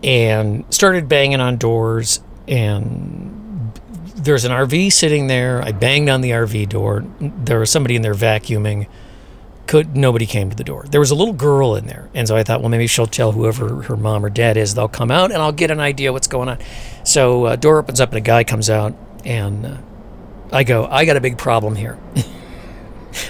and 0.02 0.64
started 0.72 1.08
banging 1.08 1.40
on 1.40 1.56
doors 1.56 2.20
and 2.46 3.72
there's 4.16 4.44
an 4.44 4.52
rv 4.52 4.92
sitting 4.92 5.26
there. 5.26 5.62
I 5.62 5.72
banged 5.72 6.08
on 6.08 6.20
the 6.20 6.30
rv 6.30 6.68
door. 6.68 7.04
There 7.20 7.58
was 7.58 7.70
somebody 7.70 7.96
in 7.96 8.02
there 8.02 8.14
vacuuming. 8.14 8.86
Could 9.66 9.96
nobody 9.96 10.26
came 10.26 10.50
to 10.50 10.56
the 10.56 10.64
door. 10.64 10.84
There 10.88 11.00
was 11.00 11.10
a 11.10 11.14
little 11.14 11.32
girl 11.32 11.74
in 11.74 11.86
there 11.86 12.10
and 12.14 12.28
so 12.28 12.36
i 12.36 12.42
thought 12.42 12.60
well 12.60 12.68
maybe 12.68 12.86
she'll 12.86 13.06
tell 13.06 13.32
whoever 13.32 13.82
her 13.82 13.96
mom 13.96 14.24
or 14.24 14.30
dad 14.30 14.56
is. 14.56 14.74
They'll 14.74 14.88
come 14.88 15.10
out 15.10 15.32
and 15.32 15.40
i'll 15.40 15.52
get 15.52 15.70
an 15.70 15.80
idea 15.80 16.12
what's 16.12 16.28
going 16.28 16.48
on. 16.48 16.58
So 17.04 17.44
uh, 17.44 17.56
door 17.56 17.78
opens 17.78 18.00
up 18.00 18.10
and 18.10 18.18
a 18.18 18.22
guy 18.22 18.44
comes 18.44 18.70
out 18.70 18.94
and 19.24 19.66
uh, 19.66 19.76
I 20.52 20.62
go, 20.62 20.86
I 20.86 21.04
got 21.04 21.16
a 21.16 21.20
big 21.20 21.36
problem 21.36 21.74
here. 21.74 21.98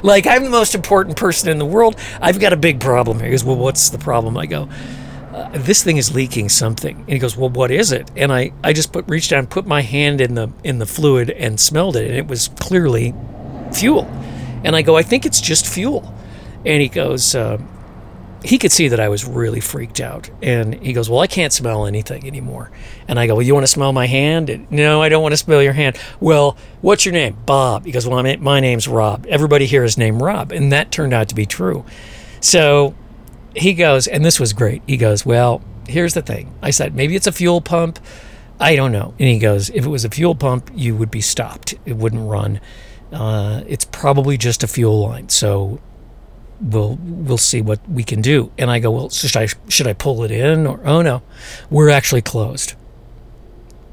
like, 0.03 0.27
I'm 0.27 0.45
the 0.45 0.51
most 0.51 0.75
important 0.75 1.17
person 1.17 1.49
in 1.49 1.59
the 1.59 1.67
world. 1.67 1.97
I've 2.21 2.41
got 2.41 2.53
a 2.53 2.57
big 2.57 2.81
problem 2.81 3.19
here. 3.19 3.27
He 3.27 3.33
goes, 3.33 3.45
Well, 3.45 3.57
what's 3.57 3.91
the 3.91 3.99
problem? 3.99 4.37
I 4.37 4.47
go, 4.47 4.69
uh, 5.33 5.51
This 5.55 5.83
thing 5.83 5.97
is 5.97 6.15
leaking 6.15 6.49
something. 6.49 6.97
And 6.97 7.09
he 7.09 7.19
goes, 7.19 7.37
Well, 7.37 7.51
what 7.51 7.71
is 7.71 7.93
it? 7.93 8.11
And 8.17 8.33
I, 8.33 8.53
I 8.63 8.73
just 8.73 8.93
put, 8.93 9.09
reached 9.09 9.31
down, 9.31 9.47
put 9.47 9.67
my 9.67 9.83
hand 9.83 10.21
in 10.21 10.35
the, 10.35 10.53
in 10.63 10.79
the 10.79 10.87
fluid 10.87 11.31
and 11.31 11.59
smelled 11.59 11.97
it. 11.97 12.09
And 12.09 12.17
it 12.17 12.27
was 12.27 12.49
clearly 12.49 13.15
fuel. 13.73 14.05
And 14.65 14.75
I 14.75 14.83
go, 14.83 14.97
I 14.97 15.03
think 15.03 15.27
it's 15.27 15.41
just 15.41 15.67
fuel. 15.67 16.15
And 16.65 16.81
he 16.81 16.89
goes, 16.89 17.35
uh, 17.35 17.59
he 18.45 18.59
could 18.59 18.71
see 18.71 18.89
that 18.89 19.01
I 19.01 19.09
was 19.09 19.25
really 19.25 19.61
freaked 19.61 20.01
out. 20.01 20.29
And 20.43 20.75
he 20.75 20.93
goes, 20.93 21.09
Well, 21.09 21.21
I 21.21 21.27
can't 21.27 21.53
smell 21.53 21.87
anything 21.87 22.27
anymore. 22.27 22.71
And 23.09 23.19
I 23.19 23.27
go, 23.27 23.37
Well, 23.37 23.43
you 23.43 23.55
want 23.55 23.65
to 23.65 23.73
smell 23.73 23.93
my 23.93 24.07
hand? 24.07 24.51
And, 24.51 24.71
no, 24.71 25.01
I 25.01 25.09
don't 25.09 25.23
want 25.23 25.33
to 25.33 25.39
smell 25.39 25.63
your 25.63 25.73
hand. 25.73 25.99
Well, 26.21 26.57
what's 26.83 27.07
your 27.07 27.15
name? 27.15 27.39
Bob. 27.47 27.87
He 27.87 27.93
goes, 27.93 28.07
Well, 28.07 28.23
my 28.23 28.61
name's 28.61 28.87
Rob. 28.87 29.27
Everybody 29.31 29.65
here 29.65 29.83
is 29.83 29.97
named 29.97 30.21
Rob. 30.21 30.53
And 30.53 30.71
that 30.73 30.91
turned 30.91 31.15
out 31.15 31.29
to 31.31 31.35
be 31.35 31.47
true. 31.47 31.87
So 32.41 32.95
he 33.57 33.73
goes, 33.73 34.07
and 34.07 34.23
this 34.23 34.39
was 34.39 34.53
great. 34.53 34.83
He 34.87 34.99
goes, 34.99 35.25
Well, 35.25 35.63
here's 35.89 36.13
the 36.13 36.23
thing. 36.23 36.55
I 36.63 36.71
said, 36.71 36.95
Maybe 36.95 37.17
it's 37.17 37.27
a 37.27 37.33
fuel 37.33 37.63
pump. 37.63 37.99
I 38.61 38.77
don't 38.77 38.93
know. 38.93 39.15
And 39.19 39.27
he 39.27 39.39
goes, 39.39 39.71
If 39.71 39.87
it 39.87 39.89
was 39.89 40.05
a 40.05 40.11
fuel 40.11 40.35
pump, 40.35 40.71
you 40.75 40.95
would 40.97 41.11
be 41.11 41.23
stopped, 41.23 41.75
it 41.87 41.97
wouldn't 41.97 42.29
run. 42.29 42.61
Uh, 43.11 43.63
it's 43.67 43.87
probably 43.87 44.37
just 44.37 44.63
a 44.63 44.69
fuel 44.69 45.01
line. 45.01 45.31
So 45.31 45.81
we'll 46.65 46.97
we'll 47.03 47.39
see 47.39 47.61
what 47.61 47.87
we 47.89 48.03
can 48.03 48.23
do. 48.23 48.51
And 48.59 48.71
I 48.71 48.79
go, 48.79 48.91
well, 48.91 49.11
should 49.11 49.37
I 49.37 49.49
should 49.69 49.87
I 49.87 49.93
pull 49.93 50.25
it 50.25 50.31
in 50.31 50.67
or 50.67 50.81
oh 50.85 51.03
no, 51.03 51.23
we're 51.71 51.91
actually 51.91 52.23
closed. 52.23 52.75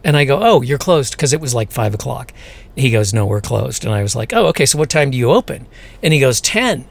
And 0.03 0.17
I 0.17 0.25
go, 0.25 0.39
oh, 0.41 0.61
you're 0.61 0.79
closed 0.79 1.11
because 1.11 1.31
it 1.31 1.41
was 1.41 1.53
like 1.53 1.71
five 1.71 1.93
o'clock. 1.93 2.33
He 2.75 2.89
goes, 2.89 3.13
no, 3.13 3.25
we're 3.25 3.41
closed. 3.41 3.85
And 3.85 3.93
I 3.93 4.01
was 4.01 4.15
like, 4.15 4.33
oh, 4.33 4.47
okay. 4.47 4.65
So 4.65 4.79
what 4.79 4.89
time 4.89 5.11
do 5.11 5.17
you 5.17 5.29
open? 5.29 5.67
And 6.01 6.11
he 6.13 6.19
goes, 6.19 6.41
ten. 6.41 6.85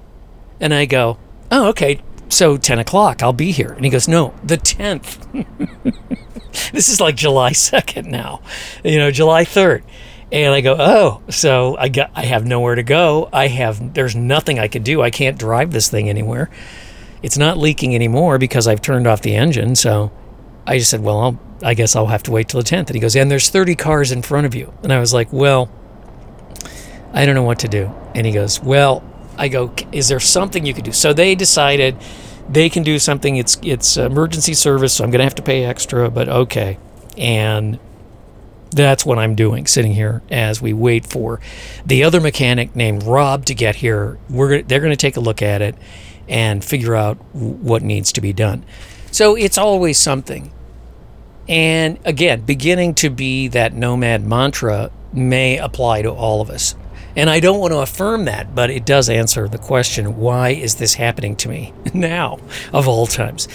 And 0.61 0.73
I 0.73 0.85
go, 0.85 1.19
oh, 1.51 1.69
okay. 1.71 2.01
So 2.29 2.57
ten 2.57 2.79
o'clock, 2.79 3.23
I'll 3.23 3.33
be 3.33 3.51
here. 3.51 3.73
And 3.73 3.85
he 3.85 3.91
goes, 3.91 4.07
no, 4.07 4.35
the 4.45 4.57
tenth. 4.57 5.27
this 6.73 6.89
is 6.89 7.01
like 7.01 7.17
July 7.17 7.53
second 7.53 8.09
now, 8.09 8.43
you 8.85 8.99
know, 8.99 9.11
July 9.11 9.45
third. 9.45 9.85
And 10.33 10.55
I 10.55 10.61
go, 10.61 10.77
oh, 10.79 11.23
so 11.29 11.77
I 11.77 11.89
got, 11.89 12.13
I 12.15 12.25
have 12.25 12.47
nowhere 12.47 12.77
to 12.77 12.85
go. 12.85 13.29
I 13.33 13.49
have, 13.49 13.95
there's 13.95 14.15
nothing 14.15 14.59
I 14.59 14.69
could 14.69 14.85
do. 14.85 15.03
I 15.03 15.11
can't 15.11 15.39
drive 15.39 15.73
this 15.73 15.91
thing 15.91 16.09
anywhere. 16.09 16.49
It's 17.23 17.37
not 17.37 17.59
leaking 17.59 17.95
anymore 17.95 18.39
because 18.39 18.69
I've 18.69 18.81
turned 18.81 19.07
off 19.07 19.23
the 19.23 19.35
engine. 19.35 19.75
So 19.75 20.13
I 20.67 20.79
just 20.79 20.91
said, 20.91 21.03
well, 21.03 21.19
I'll, 21.21 21.41
I 21.63 21.75
guess 21.75 21.97
I'll 21.97 22.07
have 22.07 22.23
to 22.25 22.31
wait 22.31 22.49
till 22.49 22.63
the 22.63 22.69
10th. 22.69 22.87
And 22.87 22.95
he 22.95 23.01
goes, 23.01 23.17
and 23.17 23.31
there's 23.31 23.51
30 23.51 23.75
cars 23.75 24.13
in 24.13 24.23
front 24.23 24.47
of 24.47 24.55
you. 24.55 24.73
And 24.83 24.93
I 24.93 25.01
was 25.01 25.13
like, 25.13 25.33
well, 25.33 25.71
I 27.13 27.27
don't 27.27 27.35
know 27.35 27.43
what 27.43 27.59
to 27.61 27.69
do. 27.69 27.93
And 28.15 28.25
he 28.25 28.33
goes, 28.33 28.63
well, 28.63 29.03
I 29.37 29.49
go, 29.49 29.75
is 29.91 30.09
there 30.09 30.21
something 30.21 30.65
you 30.65 30.75
could 30.75 30.85
do? 30.85 30.93
So 30.93 31.13
they 31.13 31.35
decided 31.35 31.97
they 32.49 32.71
can 32.71 32.85
do 32.85 32.99
something. 32.99 33.37
It's, 33.37 33.59
it's 33.63 33.97
emergency 33.97 34.55
service. 34.55 34.95
So 34.95 35.05
I'm 35.05 35.11
going 35.11 35.19
to 35.19 35.25
have 35.25 35.35
to 35.37 35.43
pay 35.43 35.65
extra, 35.65 36.09
but 36.09 36.29
okay. 36.29 36.79
And 37.19 37.81
that's 38.71 39.05
what 39.05 39.19
I'm 39.19 39.35
doing, 39.35 39.67
sitting 39.67 39.93
here 39.93 40.23
as 40.31 40.63
we 40.63 40.73
wait 40.73 41.07
for 41.07 41.41
the 41.85 42.05
other 42.05 42.21
mechanic 42.21 42.77
named 42.77 43.03
Rob 43.03 43.45
to 43.47 43.55
get 43.55 43.77
here. 43.77 44.19
We're 44.29 44.63
they're 44.63 44.81
going 44.81 44.93
to 44.93 44.97
take 44.97 45.17
a 45.17 45.21
look 45.21 45.43
at 45.43 45.63
it 45.63 45.75
and 46.29 46.65
figure 46.65 46.95
out 46.95 47.17
what 47.35 47.83
needs 47.83 48.13
to 48.13 48.21
be 48.21 48.33
done. 48.33 48.65
So 49.11 49.35
it's 49.35 49.59
always 49.59 49.99
something. 49.99 50.53
And 51.49 51.99
again, 52.05 52.43
beginning 52.43 52.95
to 52.97 53.11
be 53.11 53.49
that 53.49 53.75
nomad 53.75 54.25
mantra 54.25 54.93
may 55.13 55.59
apply 55.59 56.03
to 56.03 56.11
all 56.11 56.41
of 56.41 56.49
us. 56.49 56.77
And 57.17 57.29
I 57.29 57.41
don't 57.41 57.59
want 57.59 57.73
to 57.73 57.81
affirm 57.81 58.27
that, 58.27 58.55
but 58.55 58.71
it 58.71 58.87
does 58.87 59.09
answer 59.09 59.49
the 59.49 59.59
question 59.59 60.17
why 60.17 60.51
is 60.51 60.77
this 60.77 60.95
happening 60.95 61.35
to 61.37 61.49
me 61.49 61.73
now, 61.95 62.39
of 62.73 62.87
all 62.87 63.09
times? 63.09 63.49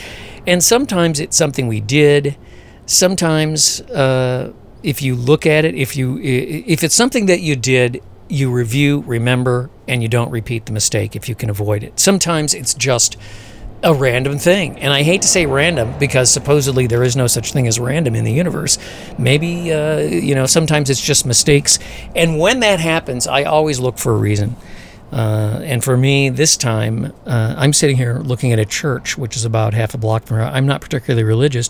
And 0.46 0.62
sometimes 0.62 1.20
it's 1.22 1.38
something 1.38 1.68
we 1.68 1.80
did. 1.80 2.38
Sometimes, 2.86 3.82
uh, 3.82 4.52
if 4.84 5.02
you 5.02 5.16
look 5.16 5.46
at 5.46 5.66
it, 5.66 5.76
if 5.76 5.96
you 5.96 6.20
if 6.20 6.84
it's 6.84 6.96
something 6.96 7.26
that 7.28 7.42
you 7.42 7.56
did, 7.56 8.02
you 8.28 8.52
review, 8.52 9.04
remember, 9.06 9.70
and 9.88 10.02
you 10.02 10.10
don't 10.10 10.32
repeat 10.32 10.66
the 10.66 10.72
mistake 10.72 11.16
if 11.16 11.30
you 11.30 11.36
can 11.36 11.50
avoid 11.50 11.84
it. 11.84 12.00
Sometimes 12.00 12.54
it's 12.54 12.74
just 12.74 13.18
a 13.84 13.94
random 13.94 14.38
thing. 14.40 14.80
And 14.80 14.92
I 14.92 15.04
hate 15.04 15.22
to 15.22 15.28
say 15.28 15.46
random 15.46 15.94
because 16.00 16.32
supposedly 16.32 16.88
there 16.88 17.04
is 17.04 17.16
no 17.16 17.28
such 17.28 17.54
thing 17.54 17.68
as 17.68 17.80
random 17.80 18.16
in 18.16 18.24
the 18.24 18.32
universe. 18.32 18.80
Maybe, 19.20 19.72
uh, 19.72 20.00
you 20.00 20.34
know, 20.34 20.48
sometimes 20.48 20.90
it's 20.90 21.02
just 21.02 21.26
mistakes. 21.26 21.78
And 22.16 22.40
when 22.40 22.62
that 22.62 22.80
happens, 22.80 23.28
I 23.28 23.44
always 23.44 23.80
look 23.80 24.00
for 24.00 24.14
a 24.14 24.18
reason. 24.18 24.56
Uh, 25.12 25.62
and 25.64 25.84
for 25.84 25.96
me, 25.96 26.30
this 26.30 26.58
time, 26.58 27.14
uh, 27.28 27.54
I'm 27.58 27.74
sitting 27.74 27.96
here 27.96 28.20
looking 28.20 28.52
at 28.52 28.60
a 28.60 28.66
church, 28.66 29.18
which 29.18 29.38
is 29.38 29.46
about 29.46 29.74
half 29.76 29.94
a 29.94 29.98
block 29.98 30.26
from 30.26 30.38
here. 30.38 30.48
I'm 30.48 30.66
not 30.66 30.82
particularly 30.82 31.24
religious, 31.24 31.70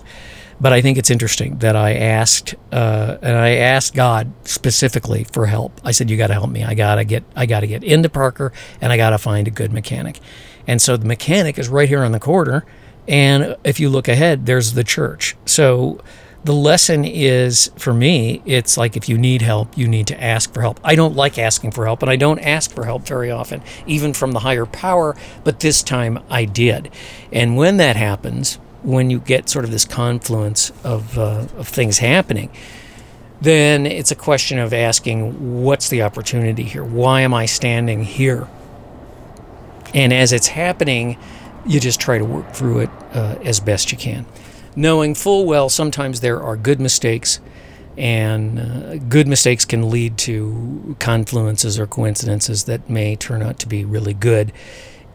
but 0.60 0.74
I 0.74 0.82
think 0.82 0.98
it's 0.98 1.10
interesting 1.10 1.58
that 1.60 1.76
I 1.76 1.94
asked, 1.96 2.56
uh, 2.72 3.18
and 3.22 3.36
I 3.36 3.56
asked 3.56 3.94
God 3.94 4.32
specifically 4.44 5.26
for 5.32 5.46
help. 5.46 5.80
I 5.84 5.91
said, 5.91 6.10
"You 6.10 6.18
got 6.18 6.28
to 6.28 6.34
help 6.34 6.50
me. 6.50 6.63
I 6.63 6.74
gotta 6.74 7.04
get, 7.04 7.24
I 7.36 7.46
gotta 7.46 7.68
get 7.68 7.84
into 7.84 8.10
Parker, 8.10 8.54
and 8.82 8.91
I 8.91 8.98
gotta 8.98 9.18
find 9.18 9.48
a 9.48 9.52
good 9.52 9.74
mechanic." 9.74 10.20
And 10.68 10.82
so 10.82 10.98
the 10.98 11.06
mechanic 11.06 11.60
is 11.60 11.70
right 11.70 11.89
here 11.89 12.04
on 12.04 12.12
the 12.12 12.20
corner, 12.20 12.65
and 13.08 13.56
if 13.63 13.80
you 13.80 13.89
look 13.89 14.08
ahead, 14.08 14.46
there's 14.46 14.74
the 14.74 14.84
church. 14.84 15.36
So 15.46 16.00
the 16.46 16.54
lesson 16.54 17.06
is 17.06 17.72
for 17.76 17.91
me, 17.91 18.41
it's 18.46 18.78
like 18.78 18.96
if 18.96 19.10
you 19.10 19.18
need 19.18 19.41
help, 19.41 19.76
you 19.76 19.88
need 19.88 20.06
to 20.08 20.24
ask 20.24 20.54
for 20.54 20.62
help. 20.62 20.80
I 20.84 20.96
don't 20.96 21.15
like 21.15 21.39
asking 21.39 21.72
for 21.72 21.86
help, 21.86 22.04
and 22.04 22.10
I 22.10 22.15
don't 22.15 22.39
ask 22.39 22.72
for 22.72 22.86
help 22.86 23.06
very 23.08 23.32
often, 23.32 23.62
even 23.88 24.13
from 24.13 24.32
the 24.32 24.39
higher 24.39 24.68
power. 24.68 25.15
But 25.44 25.60
this 25.60 25.82
time 25.82 26.20
I 26.30 26.46
did, 26.46 26.91
and 27.32 27.58
when 27.58 27.78
that 27.78 27.96
happens 27.96 28.60
when 28.86 29.10
you 29.10 29.19
get 29.19 29.50
sort 29.50 29.65
of 29.65 29.71
this 29.71 29.86
confluence 29.86 30.71
of, 30.84 31.17
uh, 31.17 31.48
of 31.58 31.67
things 31.67 31.98
happening, 31.98 32.52
then 33.41 33.86
it's 33.86 34.12
a 34.12 34.15
question 34.15 34.60
of 34.60 34.74
asking, 34.74 35.63
what's 35.63 35.89
the 35.89 36.04
opportunity 36.04 36.63
here? 36.63 36.84
Why 36.84 37.21
am 37.21 37.34
I 37.34 37.48
standing 37.48 38.04
here? 38.04 38.48
And 39.93 40.13
as 40.13 40.32
it's 40.32 40.48
happening, 40.48 41.17
you 41.65 41.80
just 41.80 42.00
try 42.00 42.17
to 42.17 42.26
work 42.26 42.52
through 42.54 42.80
it 42.80 42.89
uh, 43.13 43.38
as 43.43 43.60
best 43.60 43.91
you 43.91 43.98
can. 43.98 44.26
Knowing 44.76 45.15
full 45.15 45.45
well 45.45 45.69
sometimes 45.69 46.19
there 46.19 46.41
are 46.41 46.56
good 46.56 46.80
mistakes, 46.80 47.39
and 47.98 48.60
uh, 48.60 48.98
good 48.98 49.28
mistakes 49.28 49.65
can 49.65 49.89
lead 49.89 50.17
to 50.17 50.95
confluences 51.00 51.80
or 51.80 51.88
coincidences 51.88 52.65
that 52.65 52.89
may 52.89 53.15
turn 53.15 53.41
out 53.41 53.58
to 53.60 53.67
be 53.67 53.86
really 53.86 54.13
good 54.13 54.52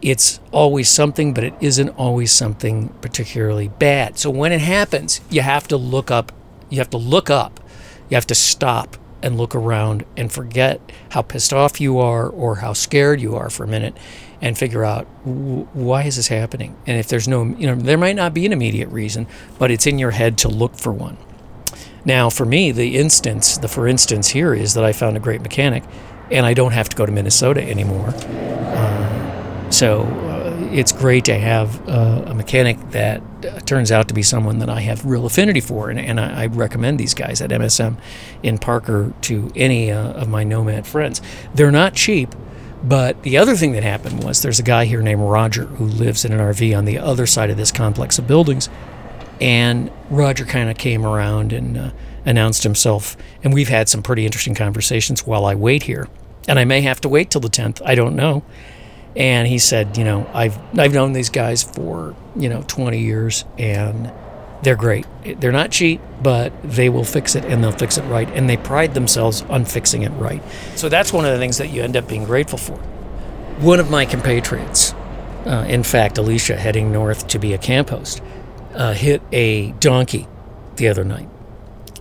it's 0.01 0.39
always 0.51 0.89
something, 0.89 1.33
but 1.33 1.43
it 1.43 1.53
isn't 1.61 1.89
always 1.89 2.31
something 2.31 2.89
particularly 3.01 3.67
bad. 3.67 4.17
So 4.17 4.29
when 4.29 4.51
it 4.51 4.61
happens, 4.61 5.21
you 5.29 5.41
have 5.41 5.67
to 5.67 5.77
look 5.77 6.09
up. 6.09 6.31
You 6.69 6.79
have 6.79 6.89
to 6.91 6.97
look 6.97 7.29
up. 7.29 7.59
You 8.09 8.15
have 8.15 8.27
to 8.27 8.35
stop 8.35 8.97
and 9.21 9.37
look 9.37 9.53
around 9.53 10.05
and 10.17 10.31
forget 10.31 10.81
how 11.09 11.21
pissed 11.21 11.53
off 11.53 11.79
you 11.79 11.99
are 11.99 12.27
or 12.27 12.57
how 12.57 12.73
scared 12.73 13.21
you 13.21 13.35
are 13.35 13.49
for 13.49 13.63
a 13.63 13.67
minute 13.67 13.95
and 14.41 14.57
figure 14.57 14.83
out 14.83 15.05
why 15.23 16.03
is 16.03 16.15
this 16.15 16.27
happening 16.29 16.75
and 16.87 16.97
if 16.97 17.07
there's 17.07 17.27
no 17.27 17.43
you 17.43 17.67
know 17.67 17.75
there 17.75 17.97
might 17.97 18.15
not 18.15 18.33
be 18.33 18.45
an 18.45 18.51
immediate 18.51 18.89
reason 18.89 19.27
but 19.59 19.69
it's 19.69 19.85
in 19.85 19.99
your 19.99 20.11
head 20.11 20.37
to 20.39 20.47
look 20.47 20.75
for 20.75 20.91
one 20.91 21.17
now 22.03 22.29
for 22.29 22.45
me 22.45 22.71
the 22.71 22.97
instance 22.97 23.57
the 23.59 23.67
for 23.67 23.87
instance 23.87 24.29
here 24.29 24.53
is 24.53 24.73
that 24.73 24.83
i 24.83 24.91
found 24.91 25.15
a 25.15 25.19
great 25.19 25.41
mechanic 25.41 25.83
and 26.31 26.45
i 26.45 26.53
don't 26.53 26.71
have 26.71 26.89
to 26.89 26.97
go 26.97 27.05
to 27.05 27.11
minnesota 27.11 27.61
anymore 27.61 28.09
so 29.71 30.01
uh, 30.03 30.69
it's 30.71 30.91
great 30.91 31.25
to 31.25 31.37
have 31.37 31.87
uh, 31.87 32.23
a 32.27 32.33
mechanic 32.33 32.77
that 32.91 33.21
turns 33.65 33.91
out 33.91 34.07
to 34.09 34.13
be 34.13 34.21
someone 34.21 34.59
that 34.59 34.69
I 34.69 34.81
have 34.81 35.05
real 35.05 35.25
affinity 35.25 35.61
for, 35.61 35.89
and, 35.89 35.99
and 35.99 36.19
I, 36.19 36.43
I, 36.43 36.45
recommend 36.47 36.99
these 36.99 37.13
guys 37.13 37.41
at 37.41 37.49
MSM 37.49 37.97
in 38.43 38.57
Parker 38.57 39.13
to 39.21 39.51
any 39.55 39.91
uh, 39.91 40.11
of 40.13 40.27
my 40.27 40.43
Nomad 40.43 40.85
friends. 40.85 41.21
They're 41.55 41.71
not 41.71 41.93
cheap, 41.93 42.35
but 42.83 43.23
the 43.23 43.37
other 43.37 43.55
thing 43.55 43.71
that 43.73 43.83
happened 43.83 44.23
was 44.23 44.41
there's 44.41 44.59
a 44.59 44.63
guy 44.63 44.85
here 44.85 45.01
named 45.01 45.21
Roger 45.21 45.65
who 45.65 45.85
lives 45.85 46.25
in 46.25 46.31
an 46.31 46.39
RV 46.39 46.77
on 46.77 46.85
the 46.85 46.97
other 46.97 47.25
side 47.25 47.49
of 47.49 47.57
this 47.57 47.71
complex 47.71 48.19
of 48.19 48.27
buildings, 48.27 48.69
and 49.39 49.91
Roger 50.09 50.45
kind 50.45 50.69
of 50.69 50.77
came 50.77 51.05
around 51.05 51.53
and 51.53 51.77
uh, 51.77 51.91
announced 52.25 52.63
himself, 52.63 53.15
and 53.43 53.53
we've 53.53 53.69
had 53.69 53.89
some 53.89 54.03
pretty 54.03 54.25
interesting 54.25 54.53
conversations 54.53 55.25
while 55.25 55.45
I 55.45 55.55
wait 55.55 55.83
here, 55.83 56.09
and 56.47 56.59
I 56.59 56.65
may 56.65 56.81
have 56.81 57.01
to 57.01 57.09
wait 57.09 57.31
till 57.31 57.41
the 57.41 57.49
10th. 57.49 57.81
I 57.85 57.95
don't 57.95 58.15
know 58.15 58.43
and 59.15 59.47
he 59.47 59.59
said, 59.59 59.97
you 59.97 60.03
know, 60.03 60.29
I've 60.33 60.57
I've 60.77 60.93
known 60.93 61.13
these 61.13 61.29
guys 61.29 61.63
for 61.63 62.15
you 62.35 62.49
know 62.49 62.63
20 62.67 62.99
years, 62.99 63.45
and 63.57 64.11
they're 64.63 64.75
great. 64.75 65.05
They're 65.23 65.51
not 65.51 65.71
cheap, 65.71 66.01
but 66.21 66.53
they 66.63 66.89
will 66.89 67.03
fix 67.03 67.35
it, 67.35 67.45
and 67.45 67.63
they'll 67.63 67.71
fix 67.71 67.97
it 67.97 68.03
right, 68.03 68.29
and 68.29 68.49
they 68.49 68.57
pride 68.57 68.93
themselves 68.93 69.41
on 69.43 69.65
fixing 69.65 70.03
it 70.03 70.11
right. 70.11 70.41
So 70.75 70.87
that's 70.87 71.11
one 71.11 71.25
of 71.25 71.31
the 71.31 71.39
things 71.39 71.57
that 71.57 71.69
you 71.69 71.81
end 71.81 71.97
up 71.97 72.07
being 72.07 72.23
grateful 72.23 72.57
for. 72.57 72.77
One 73.59 73.79
of 73.79 73.89
my 73.91 74.05
compatriots, 74.05 74.93
uh, 75.45 75.65
in 75.67 75.83
fact, 75.83 76.17
Alicia, 76.17 76.55
heading 76.55 76.91
north 76.91 77.27
to 77.27 77.39
be 77.39 77.53
a 77.53 77.57
camp 77.57 77.89
host, 77.89 78.21
uh, 78.73 78.93
hit 78.93 79.21
a 79.31 79.71
donkey 79.73 80.27
the 80.77 80.87
other 80.87 81.03
night, 81.03 81.29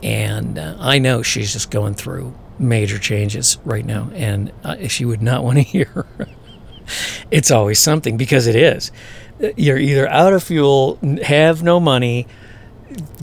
and 0.02 0.58
uh, 0.58 0.76
I 0.78 0.98
know 0.98 1.22
she's 1.22 1.52
just 1.52 1.70
going 1.70 1.94
through 1.94 2.34
major 2.58 2.98
changes 2.98 3.58
right 3.64 3.84
now, 3.84 4.10
and 4.14 4.52
uh, 4.62 4.86
she 4.86 5.04
would 5.04 5.22
not 5.22 5.42
want 5.44 5.56
to 5.56 5.64
hear 5.64 6.06
it's 7.30 7.50
always 7.50 7.78
something 7.78 8.16
because 8.16 8.46
it 8.46 8.56
is. 8.56 8.92
You're 9.56 9.78
either 9.78 10.08
out 10.08 10.32
of 10.32 10.42
fuel, 10.42 10.98
have 11.22 11.62
no 11.62 11.80
money, 11.80 12.26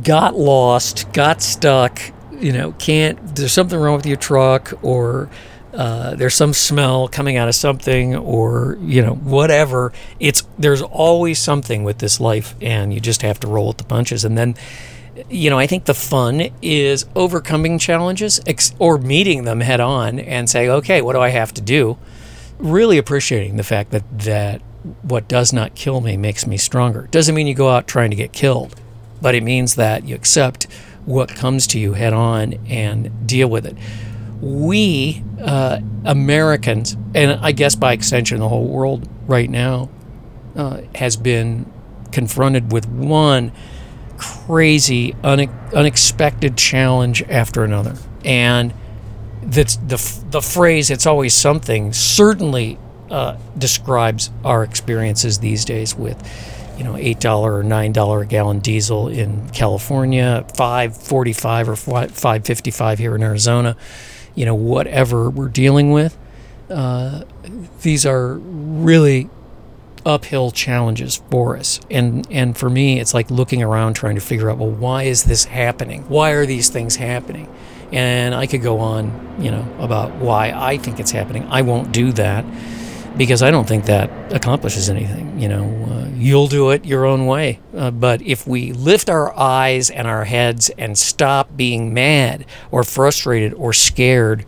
got 0.03 0.35
lost, 0.35 1.11
got 1.13 1.41
stuck, 1.41 2.01
you 2.31 2.51
know, 2.51 2.71
can't, 2.73 3.35
there's 3.35 3.53
something 3.53 3.79
wrong 3.79 3.97
with 3.97 4.05
your 4.05 4.17
truck, 4.17 4.73
or 4.81 5.29
uh, 5.73 6.15
there's 6.15 6.33
some 6.33 6.53
smell 6.53 7.07
coming 7.07 7.37
out 7.37 7.47
of 7.47 7.55
something, 7.55 8.15
or, 8.15 8.77
you 8.81 9.01
know, 9.01 9.13
whatever. 9.13 9.93
It's, 10.19 10.43
there's 10.57 10.81
always 10.81 11.39
something 11.39 11.83
with 11.83 11.99
this 11.99 12.19
life, 12.19 12.55
and 12.61 12.93
you 12.93 12.99
just 12.99 13.21
have 13.21 13.39
to 13.41 13.47
roll 13.47 13.67
with 13.67 13.77
the 13.77 13.83
punches. 13.83 14.25
And 14.25 14.37
then, 14.37 14.55
you 15.29 15.49
know, 15.49 15.59
I 15.59 15.67
think 15.67 15.85
the 15.85 15.93
fun 15.93 16.49
is 16.61 17.05
overcoming 17.15 17.79
challenges 17.79 18.39
ex- 18.47 18.73
or 18.79 18.97
meeting 18.97 19.43
them 19.43 19.61
head 19.61 19.79
on 19.79 20.19
and 20.19 20.49
say, 20.49 20.69
okay, 20.69 21.01
what 21.01 21.13
do 21.13 21.19
I 21.19 21.29
have 21.29 21.53
to 21.55 21.61
do? 21.61 21.97
Really 22.59 22.97
appreciating 22.97 23.57
the 23.57 23.63
fact 23.63 23.91
that 23.91 24.19
that 24.19 24.61
what 25.01 25.27
does 25.27 25.51
not 25.51 25.75
kill 25.75 26.01
me 26.01 26.17
makes 26.17 26.47
me 26.47 26.57
stronger. 26.57 27.07
Doesn't 27.11 27.35
mean 27.35 27.47
you 27.47 27.53
go 27.53 27.69
out 27.69 27.87
trying 27.87 28.09
to 28.09 28.15
get 28.15 28.31
killed, 28.31 28.79
but 29.21 29.35
it 29.35 29.43
means 29.43 29.75
that 29.75 30.07
you 30.07 30.15
accept 30.15 30.65
what 31.05 31.29
comes 31.29 31.67
to 31.67 31.79
you 31.79 31.93
head 31.93 32.13
on 32.13 32.53
and 32.67 33.27
deal 33.27 33.49
with 33.49 33.65
it. 33.65 33.75
We 34.41 35.23
uh, 35.41 35.79
Americans, 36.05 36.95
and 37.15 37.31
I 37.41 37.51
guess 37.51 37.75
by 37.75 37.93
extension 37.93 38.39
the 38.39 38.49
whole 38.49 38.67
world 38.67 39.07
right 39.27 39.49
now, 39.49 39.89
uh, 40.55 40.81
has 40.95 41.15
been 41.17 41.71
confronted 42.11 42.71
with 42.71 42.87
one 42.87 43.51
crazy, 44.17 45.15
une- 45.23 45.49
unexpected 45.73 46.57
challenge 46.57 47.23
after 47.23 47.63
another, 47.63 47.95
and 48.25 48.73
that's 49.47 49.77
the 49.77 49.97
the 50.29 50.41
phrase 50.41 50.89
"it's 50.89 51.05
always 51.05 51.33
something" 51.33 51.93
certainly 51.93 52.77
uh, 53.09 53.37
describes 53.57 54.29
our 54.43 54.63
experiences 54.63 55.39
these 55.39 55.65
days 55.65 55.95
with 55.95 56.21
you 56.77 56.83
know 56.83 56.95
eight 56.97 57.19
dollar 57.19 57.55
or 57.57 57.63
nine 57.63 57.93
dollar 57.93 58.21
a 58.21 58.25
gallon 58.25 58.59
diesel 58.59 59.07
in 59.07 59.49
California, 59.49 60.45
five 60.55 60.95
forty 60.95 61.33
five 61.33 61.69
or 61.69 61.75
five 61.75 62.45
fifty 62.45 62.71
five 62.71 62.99
here 62.99 63.15
in 63.15 63.23
Arizona. 63.23 63.75
You 64.35 64.45
know 64.45 64.55
whatever 64.55 65.29
we're 65.29 65.47
dealing 65.49 65.91
with, 65.91 66.17
uh, 66.69 67.23
these 67.81 68.05
are 68.05 68.33
really 68.35 69.29
uphill 70.05 70.51
challenges 70.51 71.21
for 71.31 71.57
us. 71.57 71.79
And 71.89 72.27
and 72.29 72.57
for 72.57 72.69
me, 72.69 72.99
it's 72.99 73.13
like 73.13 73.31
looking 73.31 73.63
around 73.63 73.93
trying 73.93 74.15
to 74.15 74.21
figure 74.21 74.49
out 74.49 74.57
well 74.57 74.69
why 74.69 75.03
is 75.03 75.23
this 75.23 75.45
happening? 75.45 76.03
Why 76.09 76.31
are 76.31 76.45
these 76.45 76.69
things 76.69 76.97
happening? 76.97 77.47
And 77.91 78.35
I 78.35 78.47
could 78.47 78.61
go 78.61 78.79
on, 78.79 79.37
you 79.39 79.51
know, 79.51 79.65
about 79.79 80.15
why 80.15 80.51
I 80.51 80.77
think 80.77 80.99
it's 80.99 81.11
happening. 81.11 81.47
I 81.49 81.61
won't 81.61 81.91
do 81.91 82.11
that 82.13 82.45
because 83.17 83.41
I 83.41 83.49
don't 83.49 83.67
think 83.67 83.85
that 83.85 84.09
accomplishes 84.33 84.89
anything. 84.89 85.39
You 85.39 85.49
know, 85.49 85.87
uh, 85.89 86.09
you'll 86.15 86.47
do 86.47 86.71
it 86.71 86.85
your 86.85 87.05
own 87.05 87.25
way. 87.25 87.59
Uh, 87.75 87.91
but 87.91 88.21
if 88.21 88.45
we 88.45 88.73
lift 88.73 89.09
our 89.09 89.37
eyes 89.37 89.89
and 89.89 90.07
our 90.07 90.25
heads 90.25 90.69
and 90.77 90.97
stop 90.97 91.55
being 91.55 91.93
mad 91.93 92.45
or 92.71 92.83
frustrated 92.83 93.53
or 93.53 93.73
scared 93.73 94.45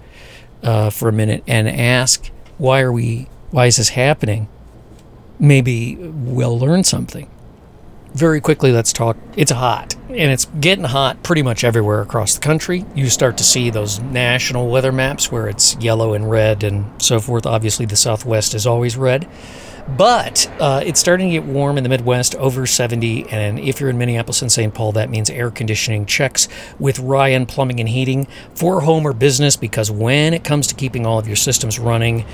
uh, 0.61 0.89
for 0.89 1.09
a 1.09 1.13
minute 1.13 1.43
and 1.47 1.69
ask, 1.69 2.29
why 2.57 2.81
are 2.81 2.91
we, 2.91 3.27
why 3.51 3.67
is 3.67 3.77
this 3.77 3.89
happening? 3.89 4.49
Maybe 5.39 5.95
we'll 5.95 6.59
learn 6.59 6.83
something 6.83 7.29
very 8.19 8.41
quickly, 8.41 8.71
let's 8.73 8.91
talk. 8.91 9.17
It's 9.37 9.51
hot, 9.51 9.95
and 10.09 10.31
it's 10.31 10.45
getting 10.59 10.83
hot 10.83 11.23
pretty 11.23 11.41
much 11.41 11.63
everywhere 11.63 12.01
across 12.01 12.35
the 12.35 12.41
country. 12.41 12.85
You 12.93 13.09
start 13.09 13.37
to 13.37 13.43
see 13.43 13.69
those 13.69 13.99
national 13.99 14.69
weather 14.69 14.91
maps 14.91 15.31
where 15.31 15.47
it's 15.47 15.75
yellow 15.77 16.13
and 16.13 16.29
red 16.29 16.63
and 16.63 17.01
so 17.01 17.21
forth. 17.21 17.45
Obviously, 17.45 17.85
the 17.85 17.95
Southwest 17.95 18.53
is 18.53 18.67
always 18.67 18.97
red. 18.97 19.27
But 19.97 20.51
uh, 20.59 20.83
it's 20.85 20.99
starting 20.99 21.29
to 21.29 21.33
get 21.33 21.45
warm 21.45 21.77
in 21.77 21.83
the 21.83 21.89
Midwest, 21.89 22.35
over 22.35 22.67
70. 22.67 23.29
And 23.29 23.57
if 23.57 23.79
you're 23.79 23.89
in 23.89 23.97
Minneapolis 23.97 24.41
and 24.41 24.51
St. 24.51 24.71
Paul, 24.71 24.91
that 24.91 25.09
means 25.09 25.29
air 25.31 25.49
conditioning 25.49 26.05
checks 26.05 26.47
with 26.77 26.99
Ryan 26.99 27.47
Plumbing 27.47 27.79
and 27.79 27.89
Heating 27.89 28.27
for 28.53 28.81
home 28.81 29.07
or 29.07 29.13
business. 29.13 29.55
Because 29.55 29.89
when 29.89 30.35
it 30.35 30.43
comes 30.43 30.67
to 30.67 30.75
keeping 30.75 31.07
all 31.07 31.17
of 31.17 31.25
your 31.25 31.35
systems 31.35 31.79
running, 31.79 32.25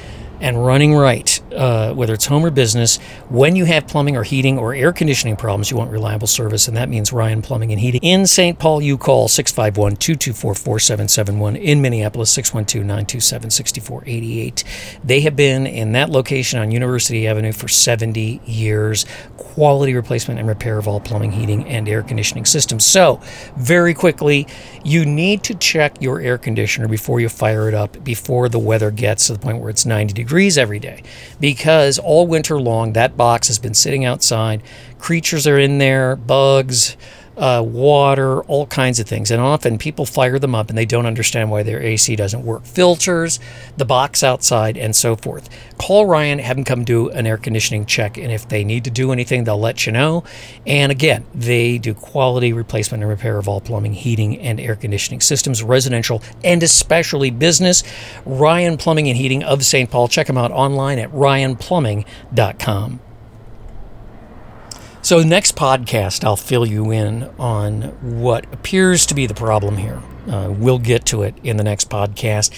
and 0.41 0.65
running 0.65 0.93
right, 0.93 1.41
uh, 1.53 1.93
whether 1.93 2.13
it's 2.13 2.25
home 2.25 2.45
or 2.45 2.51
business. 2.51 2.97
When 3.29 3.55
you 3.55 3.65
have 3.65 3.87
plumbing 3.87 4.17
or 4.17 4.23
heating 4.23 4.57
or 4.57 4.73
air 4.73 4.91
conditioning 4.91 5.35
problems, 5.35 5.71
you 5.71 5.77
want 5.77 5.91
reliable 5.91 6.27
service, 6.27 6.67
and 6.67 6.75
that 6.77 6.89
means 6.89 7.13
Ryan 7.13 7.41
Plumbing 7.41 7.71
and 7.71 7.79
Heating. 7.79 8.01
In 8.03 8.27
St. 8.27 8.59
Paul, 8.59 8.81
you 8.81 8.97
call 8.97 9.27
651 9.27 9.95
224 9.95 10.55
4771. 10.55 11.55
In 11.55 11.81
Minneapolis, 11.81 12.29
612 12.31 12.85
927 12.85 13.49
6488. 13.49 14.63
They 15.03 15.21
have 15.21 15.35
been 15.35 15.65
in 15.65 15.93
that 15.93 16.09
location 16.09 16.59
on 16.59 16.71
University 16.71 17.27
Avenue 17.27 17.51
for 17.51 17.67
70 17.67 18.41
years. 18.45 19.05
Quality 19.37 19.93
replacement 19.93 20.39
and 20.39 20.47
repair 20.47 20.77
of 20.77 20.87
all 20.87 20.99
plumbing, 20.99 21.31
heating, 21.31 21.67
and 21.67 21.87
air 21.87 22.03
conditioning 22.03 22.45
systems. 22.45 22.85
So, 22.85 23.21
very 23.55 23.93
quickly, 23.93 24.47
you 24.83 25.05
need 25.05 25.43
to 25.43 25.55
check 25.55 26.01
your 26.01 26.19
air 26.19 26.37
conditioner 26.37 26.87
before 26.87 27.19
you 27.19 27.29
fire 27.29 27.67
it 27.69 27.73
up, 27.73 28.03
before 28.03 28.49
the 28.49 28.59
weather 28.59 28.91
gets 28.91 29.27
to 29.27 29.33
the 29.33 29.39
point 29.39 29.59
where 29.59 29.69
it's 29.69 29.85
90 29.85 30.13
degrees 30.13 30.24
degrees 30.25 30.57
every 30.57 30.79
day 30.79 31.03
because 31.39 31.99
all 31.99 32.25
winter 32.25 32.59
long 32.59 32.93
that 32.93 33.15
box 33.15 33.47
has 33.47 33.59
been 33.59 33.73
sitting 33.73 34.03
outside. 34.03 34.61
Creatures 34.97 35.45
are 35.45 35.59
in 35.59 35.77
there, 35.77 36.15
bugs, 36.15 36.97
uh, 37.37 37.63
water, 37.65 38.41
all 38.43 38.67
kinds 38.67 38.99
of 38.99 39.07
things. 39.07 39.31
And 39.31 39.41
often 39.41 39.77
people 39.77 40.05
fire 40.05 40.39
them 40.39 40.55
up 40.55 40.69
and 40.69 40.77
they 40.77 40.85
don't 40.85 41.05
understand 41.05 41.51
why 41.51 41.63
their 41.63 41.81
AC 41.81 42.15
doesn't 42.15 42.45
work. 42.45 42.65
Filters, 42.65 43.39
the 43.77 43.85
box 43.85 44.23
outside, 44.23 44.77
and 44.77 44.95
so 44.95 45.15
forth. 45.15 45.49
Call 45.77 46.05
Ryan, 46.05 46.39
have 46.39 46.57
them 46.57 46.63
come 46.63 46.83
do 46.83 47.09
an 47.09 47.27
air 47.27 47.37
conditioning 47.37 47.85
check. 47.85 48.17
And 48.17 48.31
if 48.31 48.47
they 48.47 48.63
need 48.63 48.83
to 48.85 48.91
do 48.91 49.11
anything, 49.11 49.43
they'll 49.43 49.59
let 49.59 49.85
you 49.85 49.91
know. 49.91 50.23
And 50.65 50.91
again, 50.91 51.25
they 51.33 51.77
do 51.77 51.93
quality 51.93 52.53
replacement 52.53 53.03
and 53.03 53.09
repair 53.09 53.37
of 53.37 53.47
all 53.47 53.61
plumbing, 53.61 53.93
heating, 53.93 54.39
and 54.39 54.59
air 54.59 54.75
conditioning 54.75 55.21
systems, 55.21 55.63
residential 55.63 56.21
and 56.43 56.63
especially 56.63 57.31
business. 57.31 57.83
Ryan 58.25 58.77
Plumbing 58.77 59.07
and 59.07 59.17
Heating 59.17 59.43
of 59.43 59.63
St. 59.65 59.89
Paul. 59.89 60.07
Check 60.07 60.27
them 60.27 60.37
out 60.37 60.51
online 60.51 60.99
at 60.99 61.11
ryanplumbing.com. 61.11 62.99
So, 65.05 65.21
next 65.21 65.55
podcast, 65.55 66.23
I'll 66.23 66.35
fill 66.35 66.65
you 66.65 66.89
in 66.89 67.29
on 67.37 67.83
what 68.19 68.51
appears 68.51 69.05
to 69.05 69.13
be 69.13 69.27
the 69.27 69.35
problem 69.35 69.77
here. 69.77 70.01
Uh, 70.27 70.51
we'll 70.51 70.79
get 70.79 71.05
to 71.05 71.21
it 71.21 71.35
in 71.43 71.57
the 71.57 71.63
next 71.63 71.91
podcast. 71.91 72.51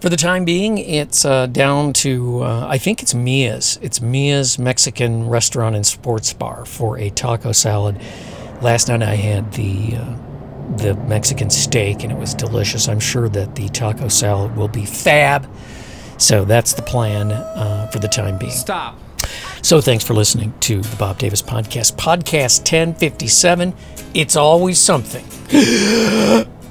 for 0.00 0.08
the 0.08 0.16
time 0.16 0.46
being, 0.46 0.78
it's 0.78 1.26
uh, 1.26 1.48
down 1.48 1.92
to 1.92 2.44
uh, 2.44 2.66
I 2.66 2.78
think 2.78 3.02
it's 3.02 3.12
Mia's. 3.12 3.78
It's 3.82 4.00
Mia's 4.00 4.58
Mexican 4.58 5.28
restaurant 5.28 5.76
and 5.76 5.86
sports 5.86 6.32
bar 6.32 6.64
for 6.64 6.98
a 6.98 7.10
taco 7.10 7.52
salad. 7.52 8.00
Last 8.62 8.88
night 8.88 9.02
I 9.02 9.16
had 9.16 9.52
the 9.52 9.96
uh, 9.96 10.16
the 10.78 10.94
Mexican 10.94 11.50
steak 11.50 12.04
and 12.04 12.10
it 12.10 12.16
was 12.16 12.32
delicious. 12.32 12.88
I'm 12.88 13.00
sure 13.00 13.28
that 13.28 13.54
the 13.54 13.68
taco 13.68 14.08
salad 14.08 14.56
will 14.56 14.68
be 14.68 14.86
fab. 14.86 15.46
So 16.16 16.46
that's 16.46 16.72
the 16.72 16.80
plan 16.80 17.32
uh, 17.32 17.90
for 17.92 17.98
the 17.98 18.08
time 18.08 18.38
being. 18.38 18.50
Stop. 18.50 18.98
So 19.62 19.80
thanks 19.80 20.04
for 20.04 20.12
listening 20.14 20.52
to 20.60 20.80
the 20.80 20.96
Bob 20.96 21.18
Davis 21.18 21.40
Podcast, 21.40 21.94
Podcast 21.96 22.60
1057. 22.60 23.72
It's 24.12 24.36
always 24.36 24.78
something. 24.78 25.24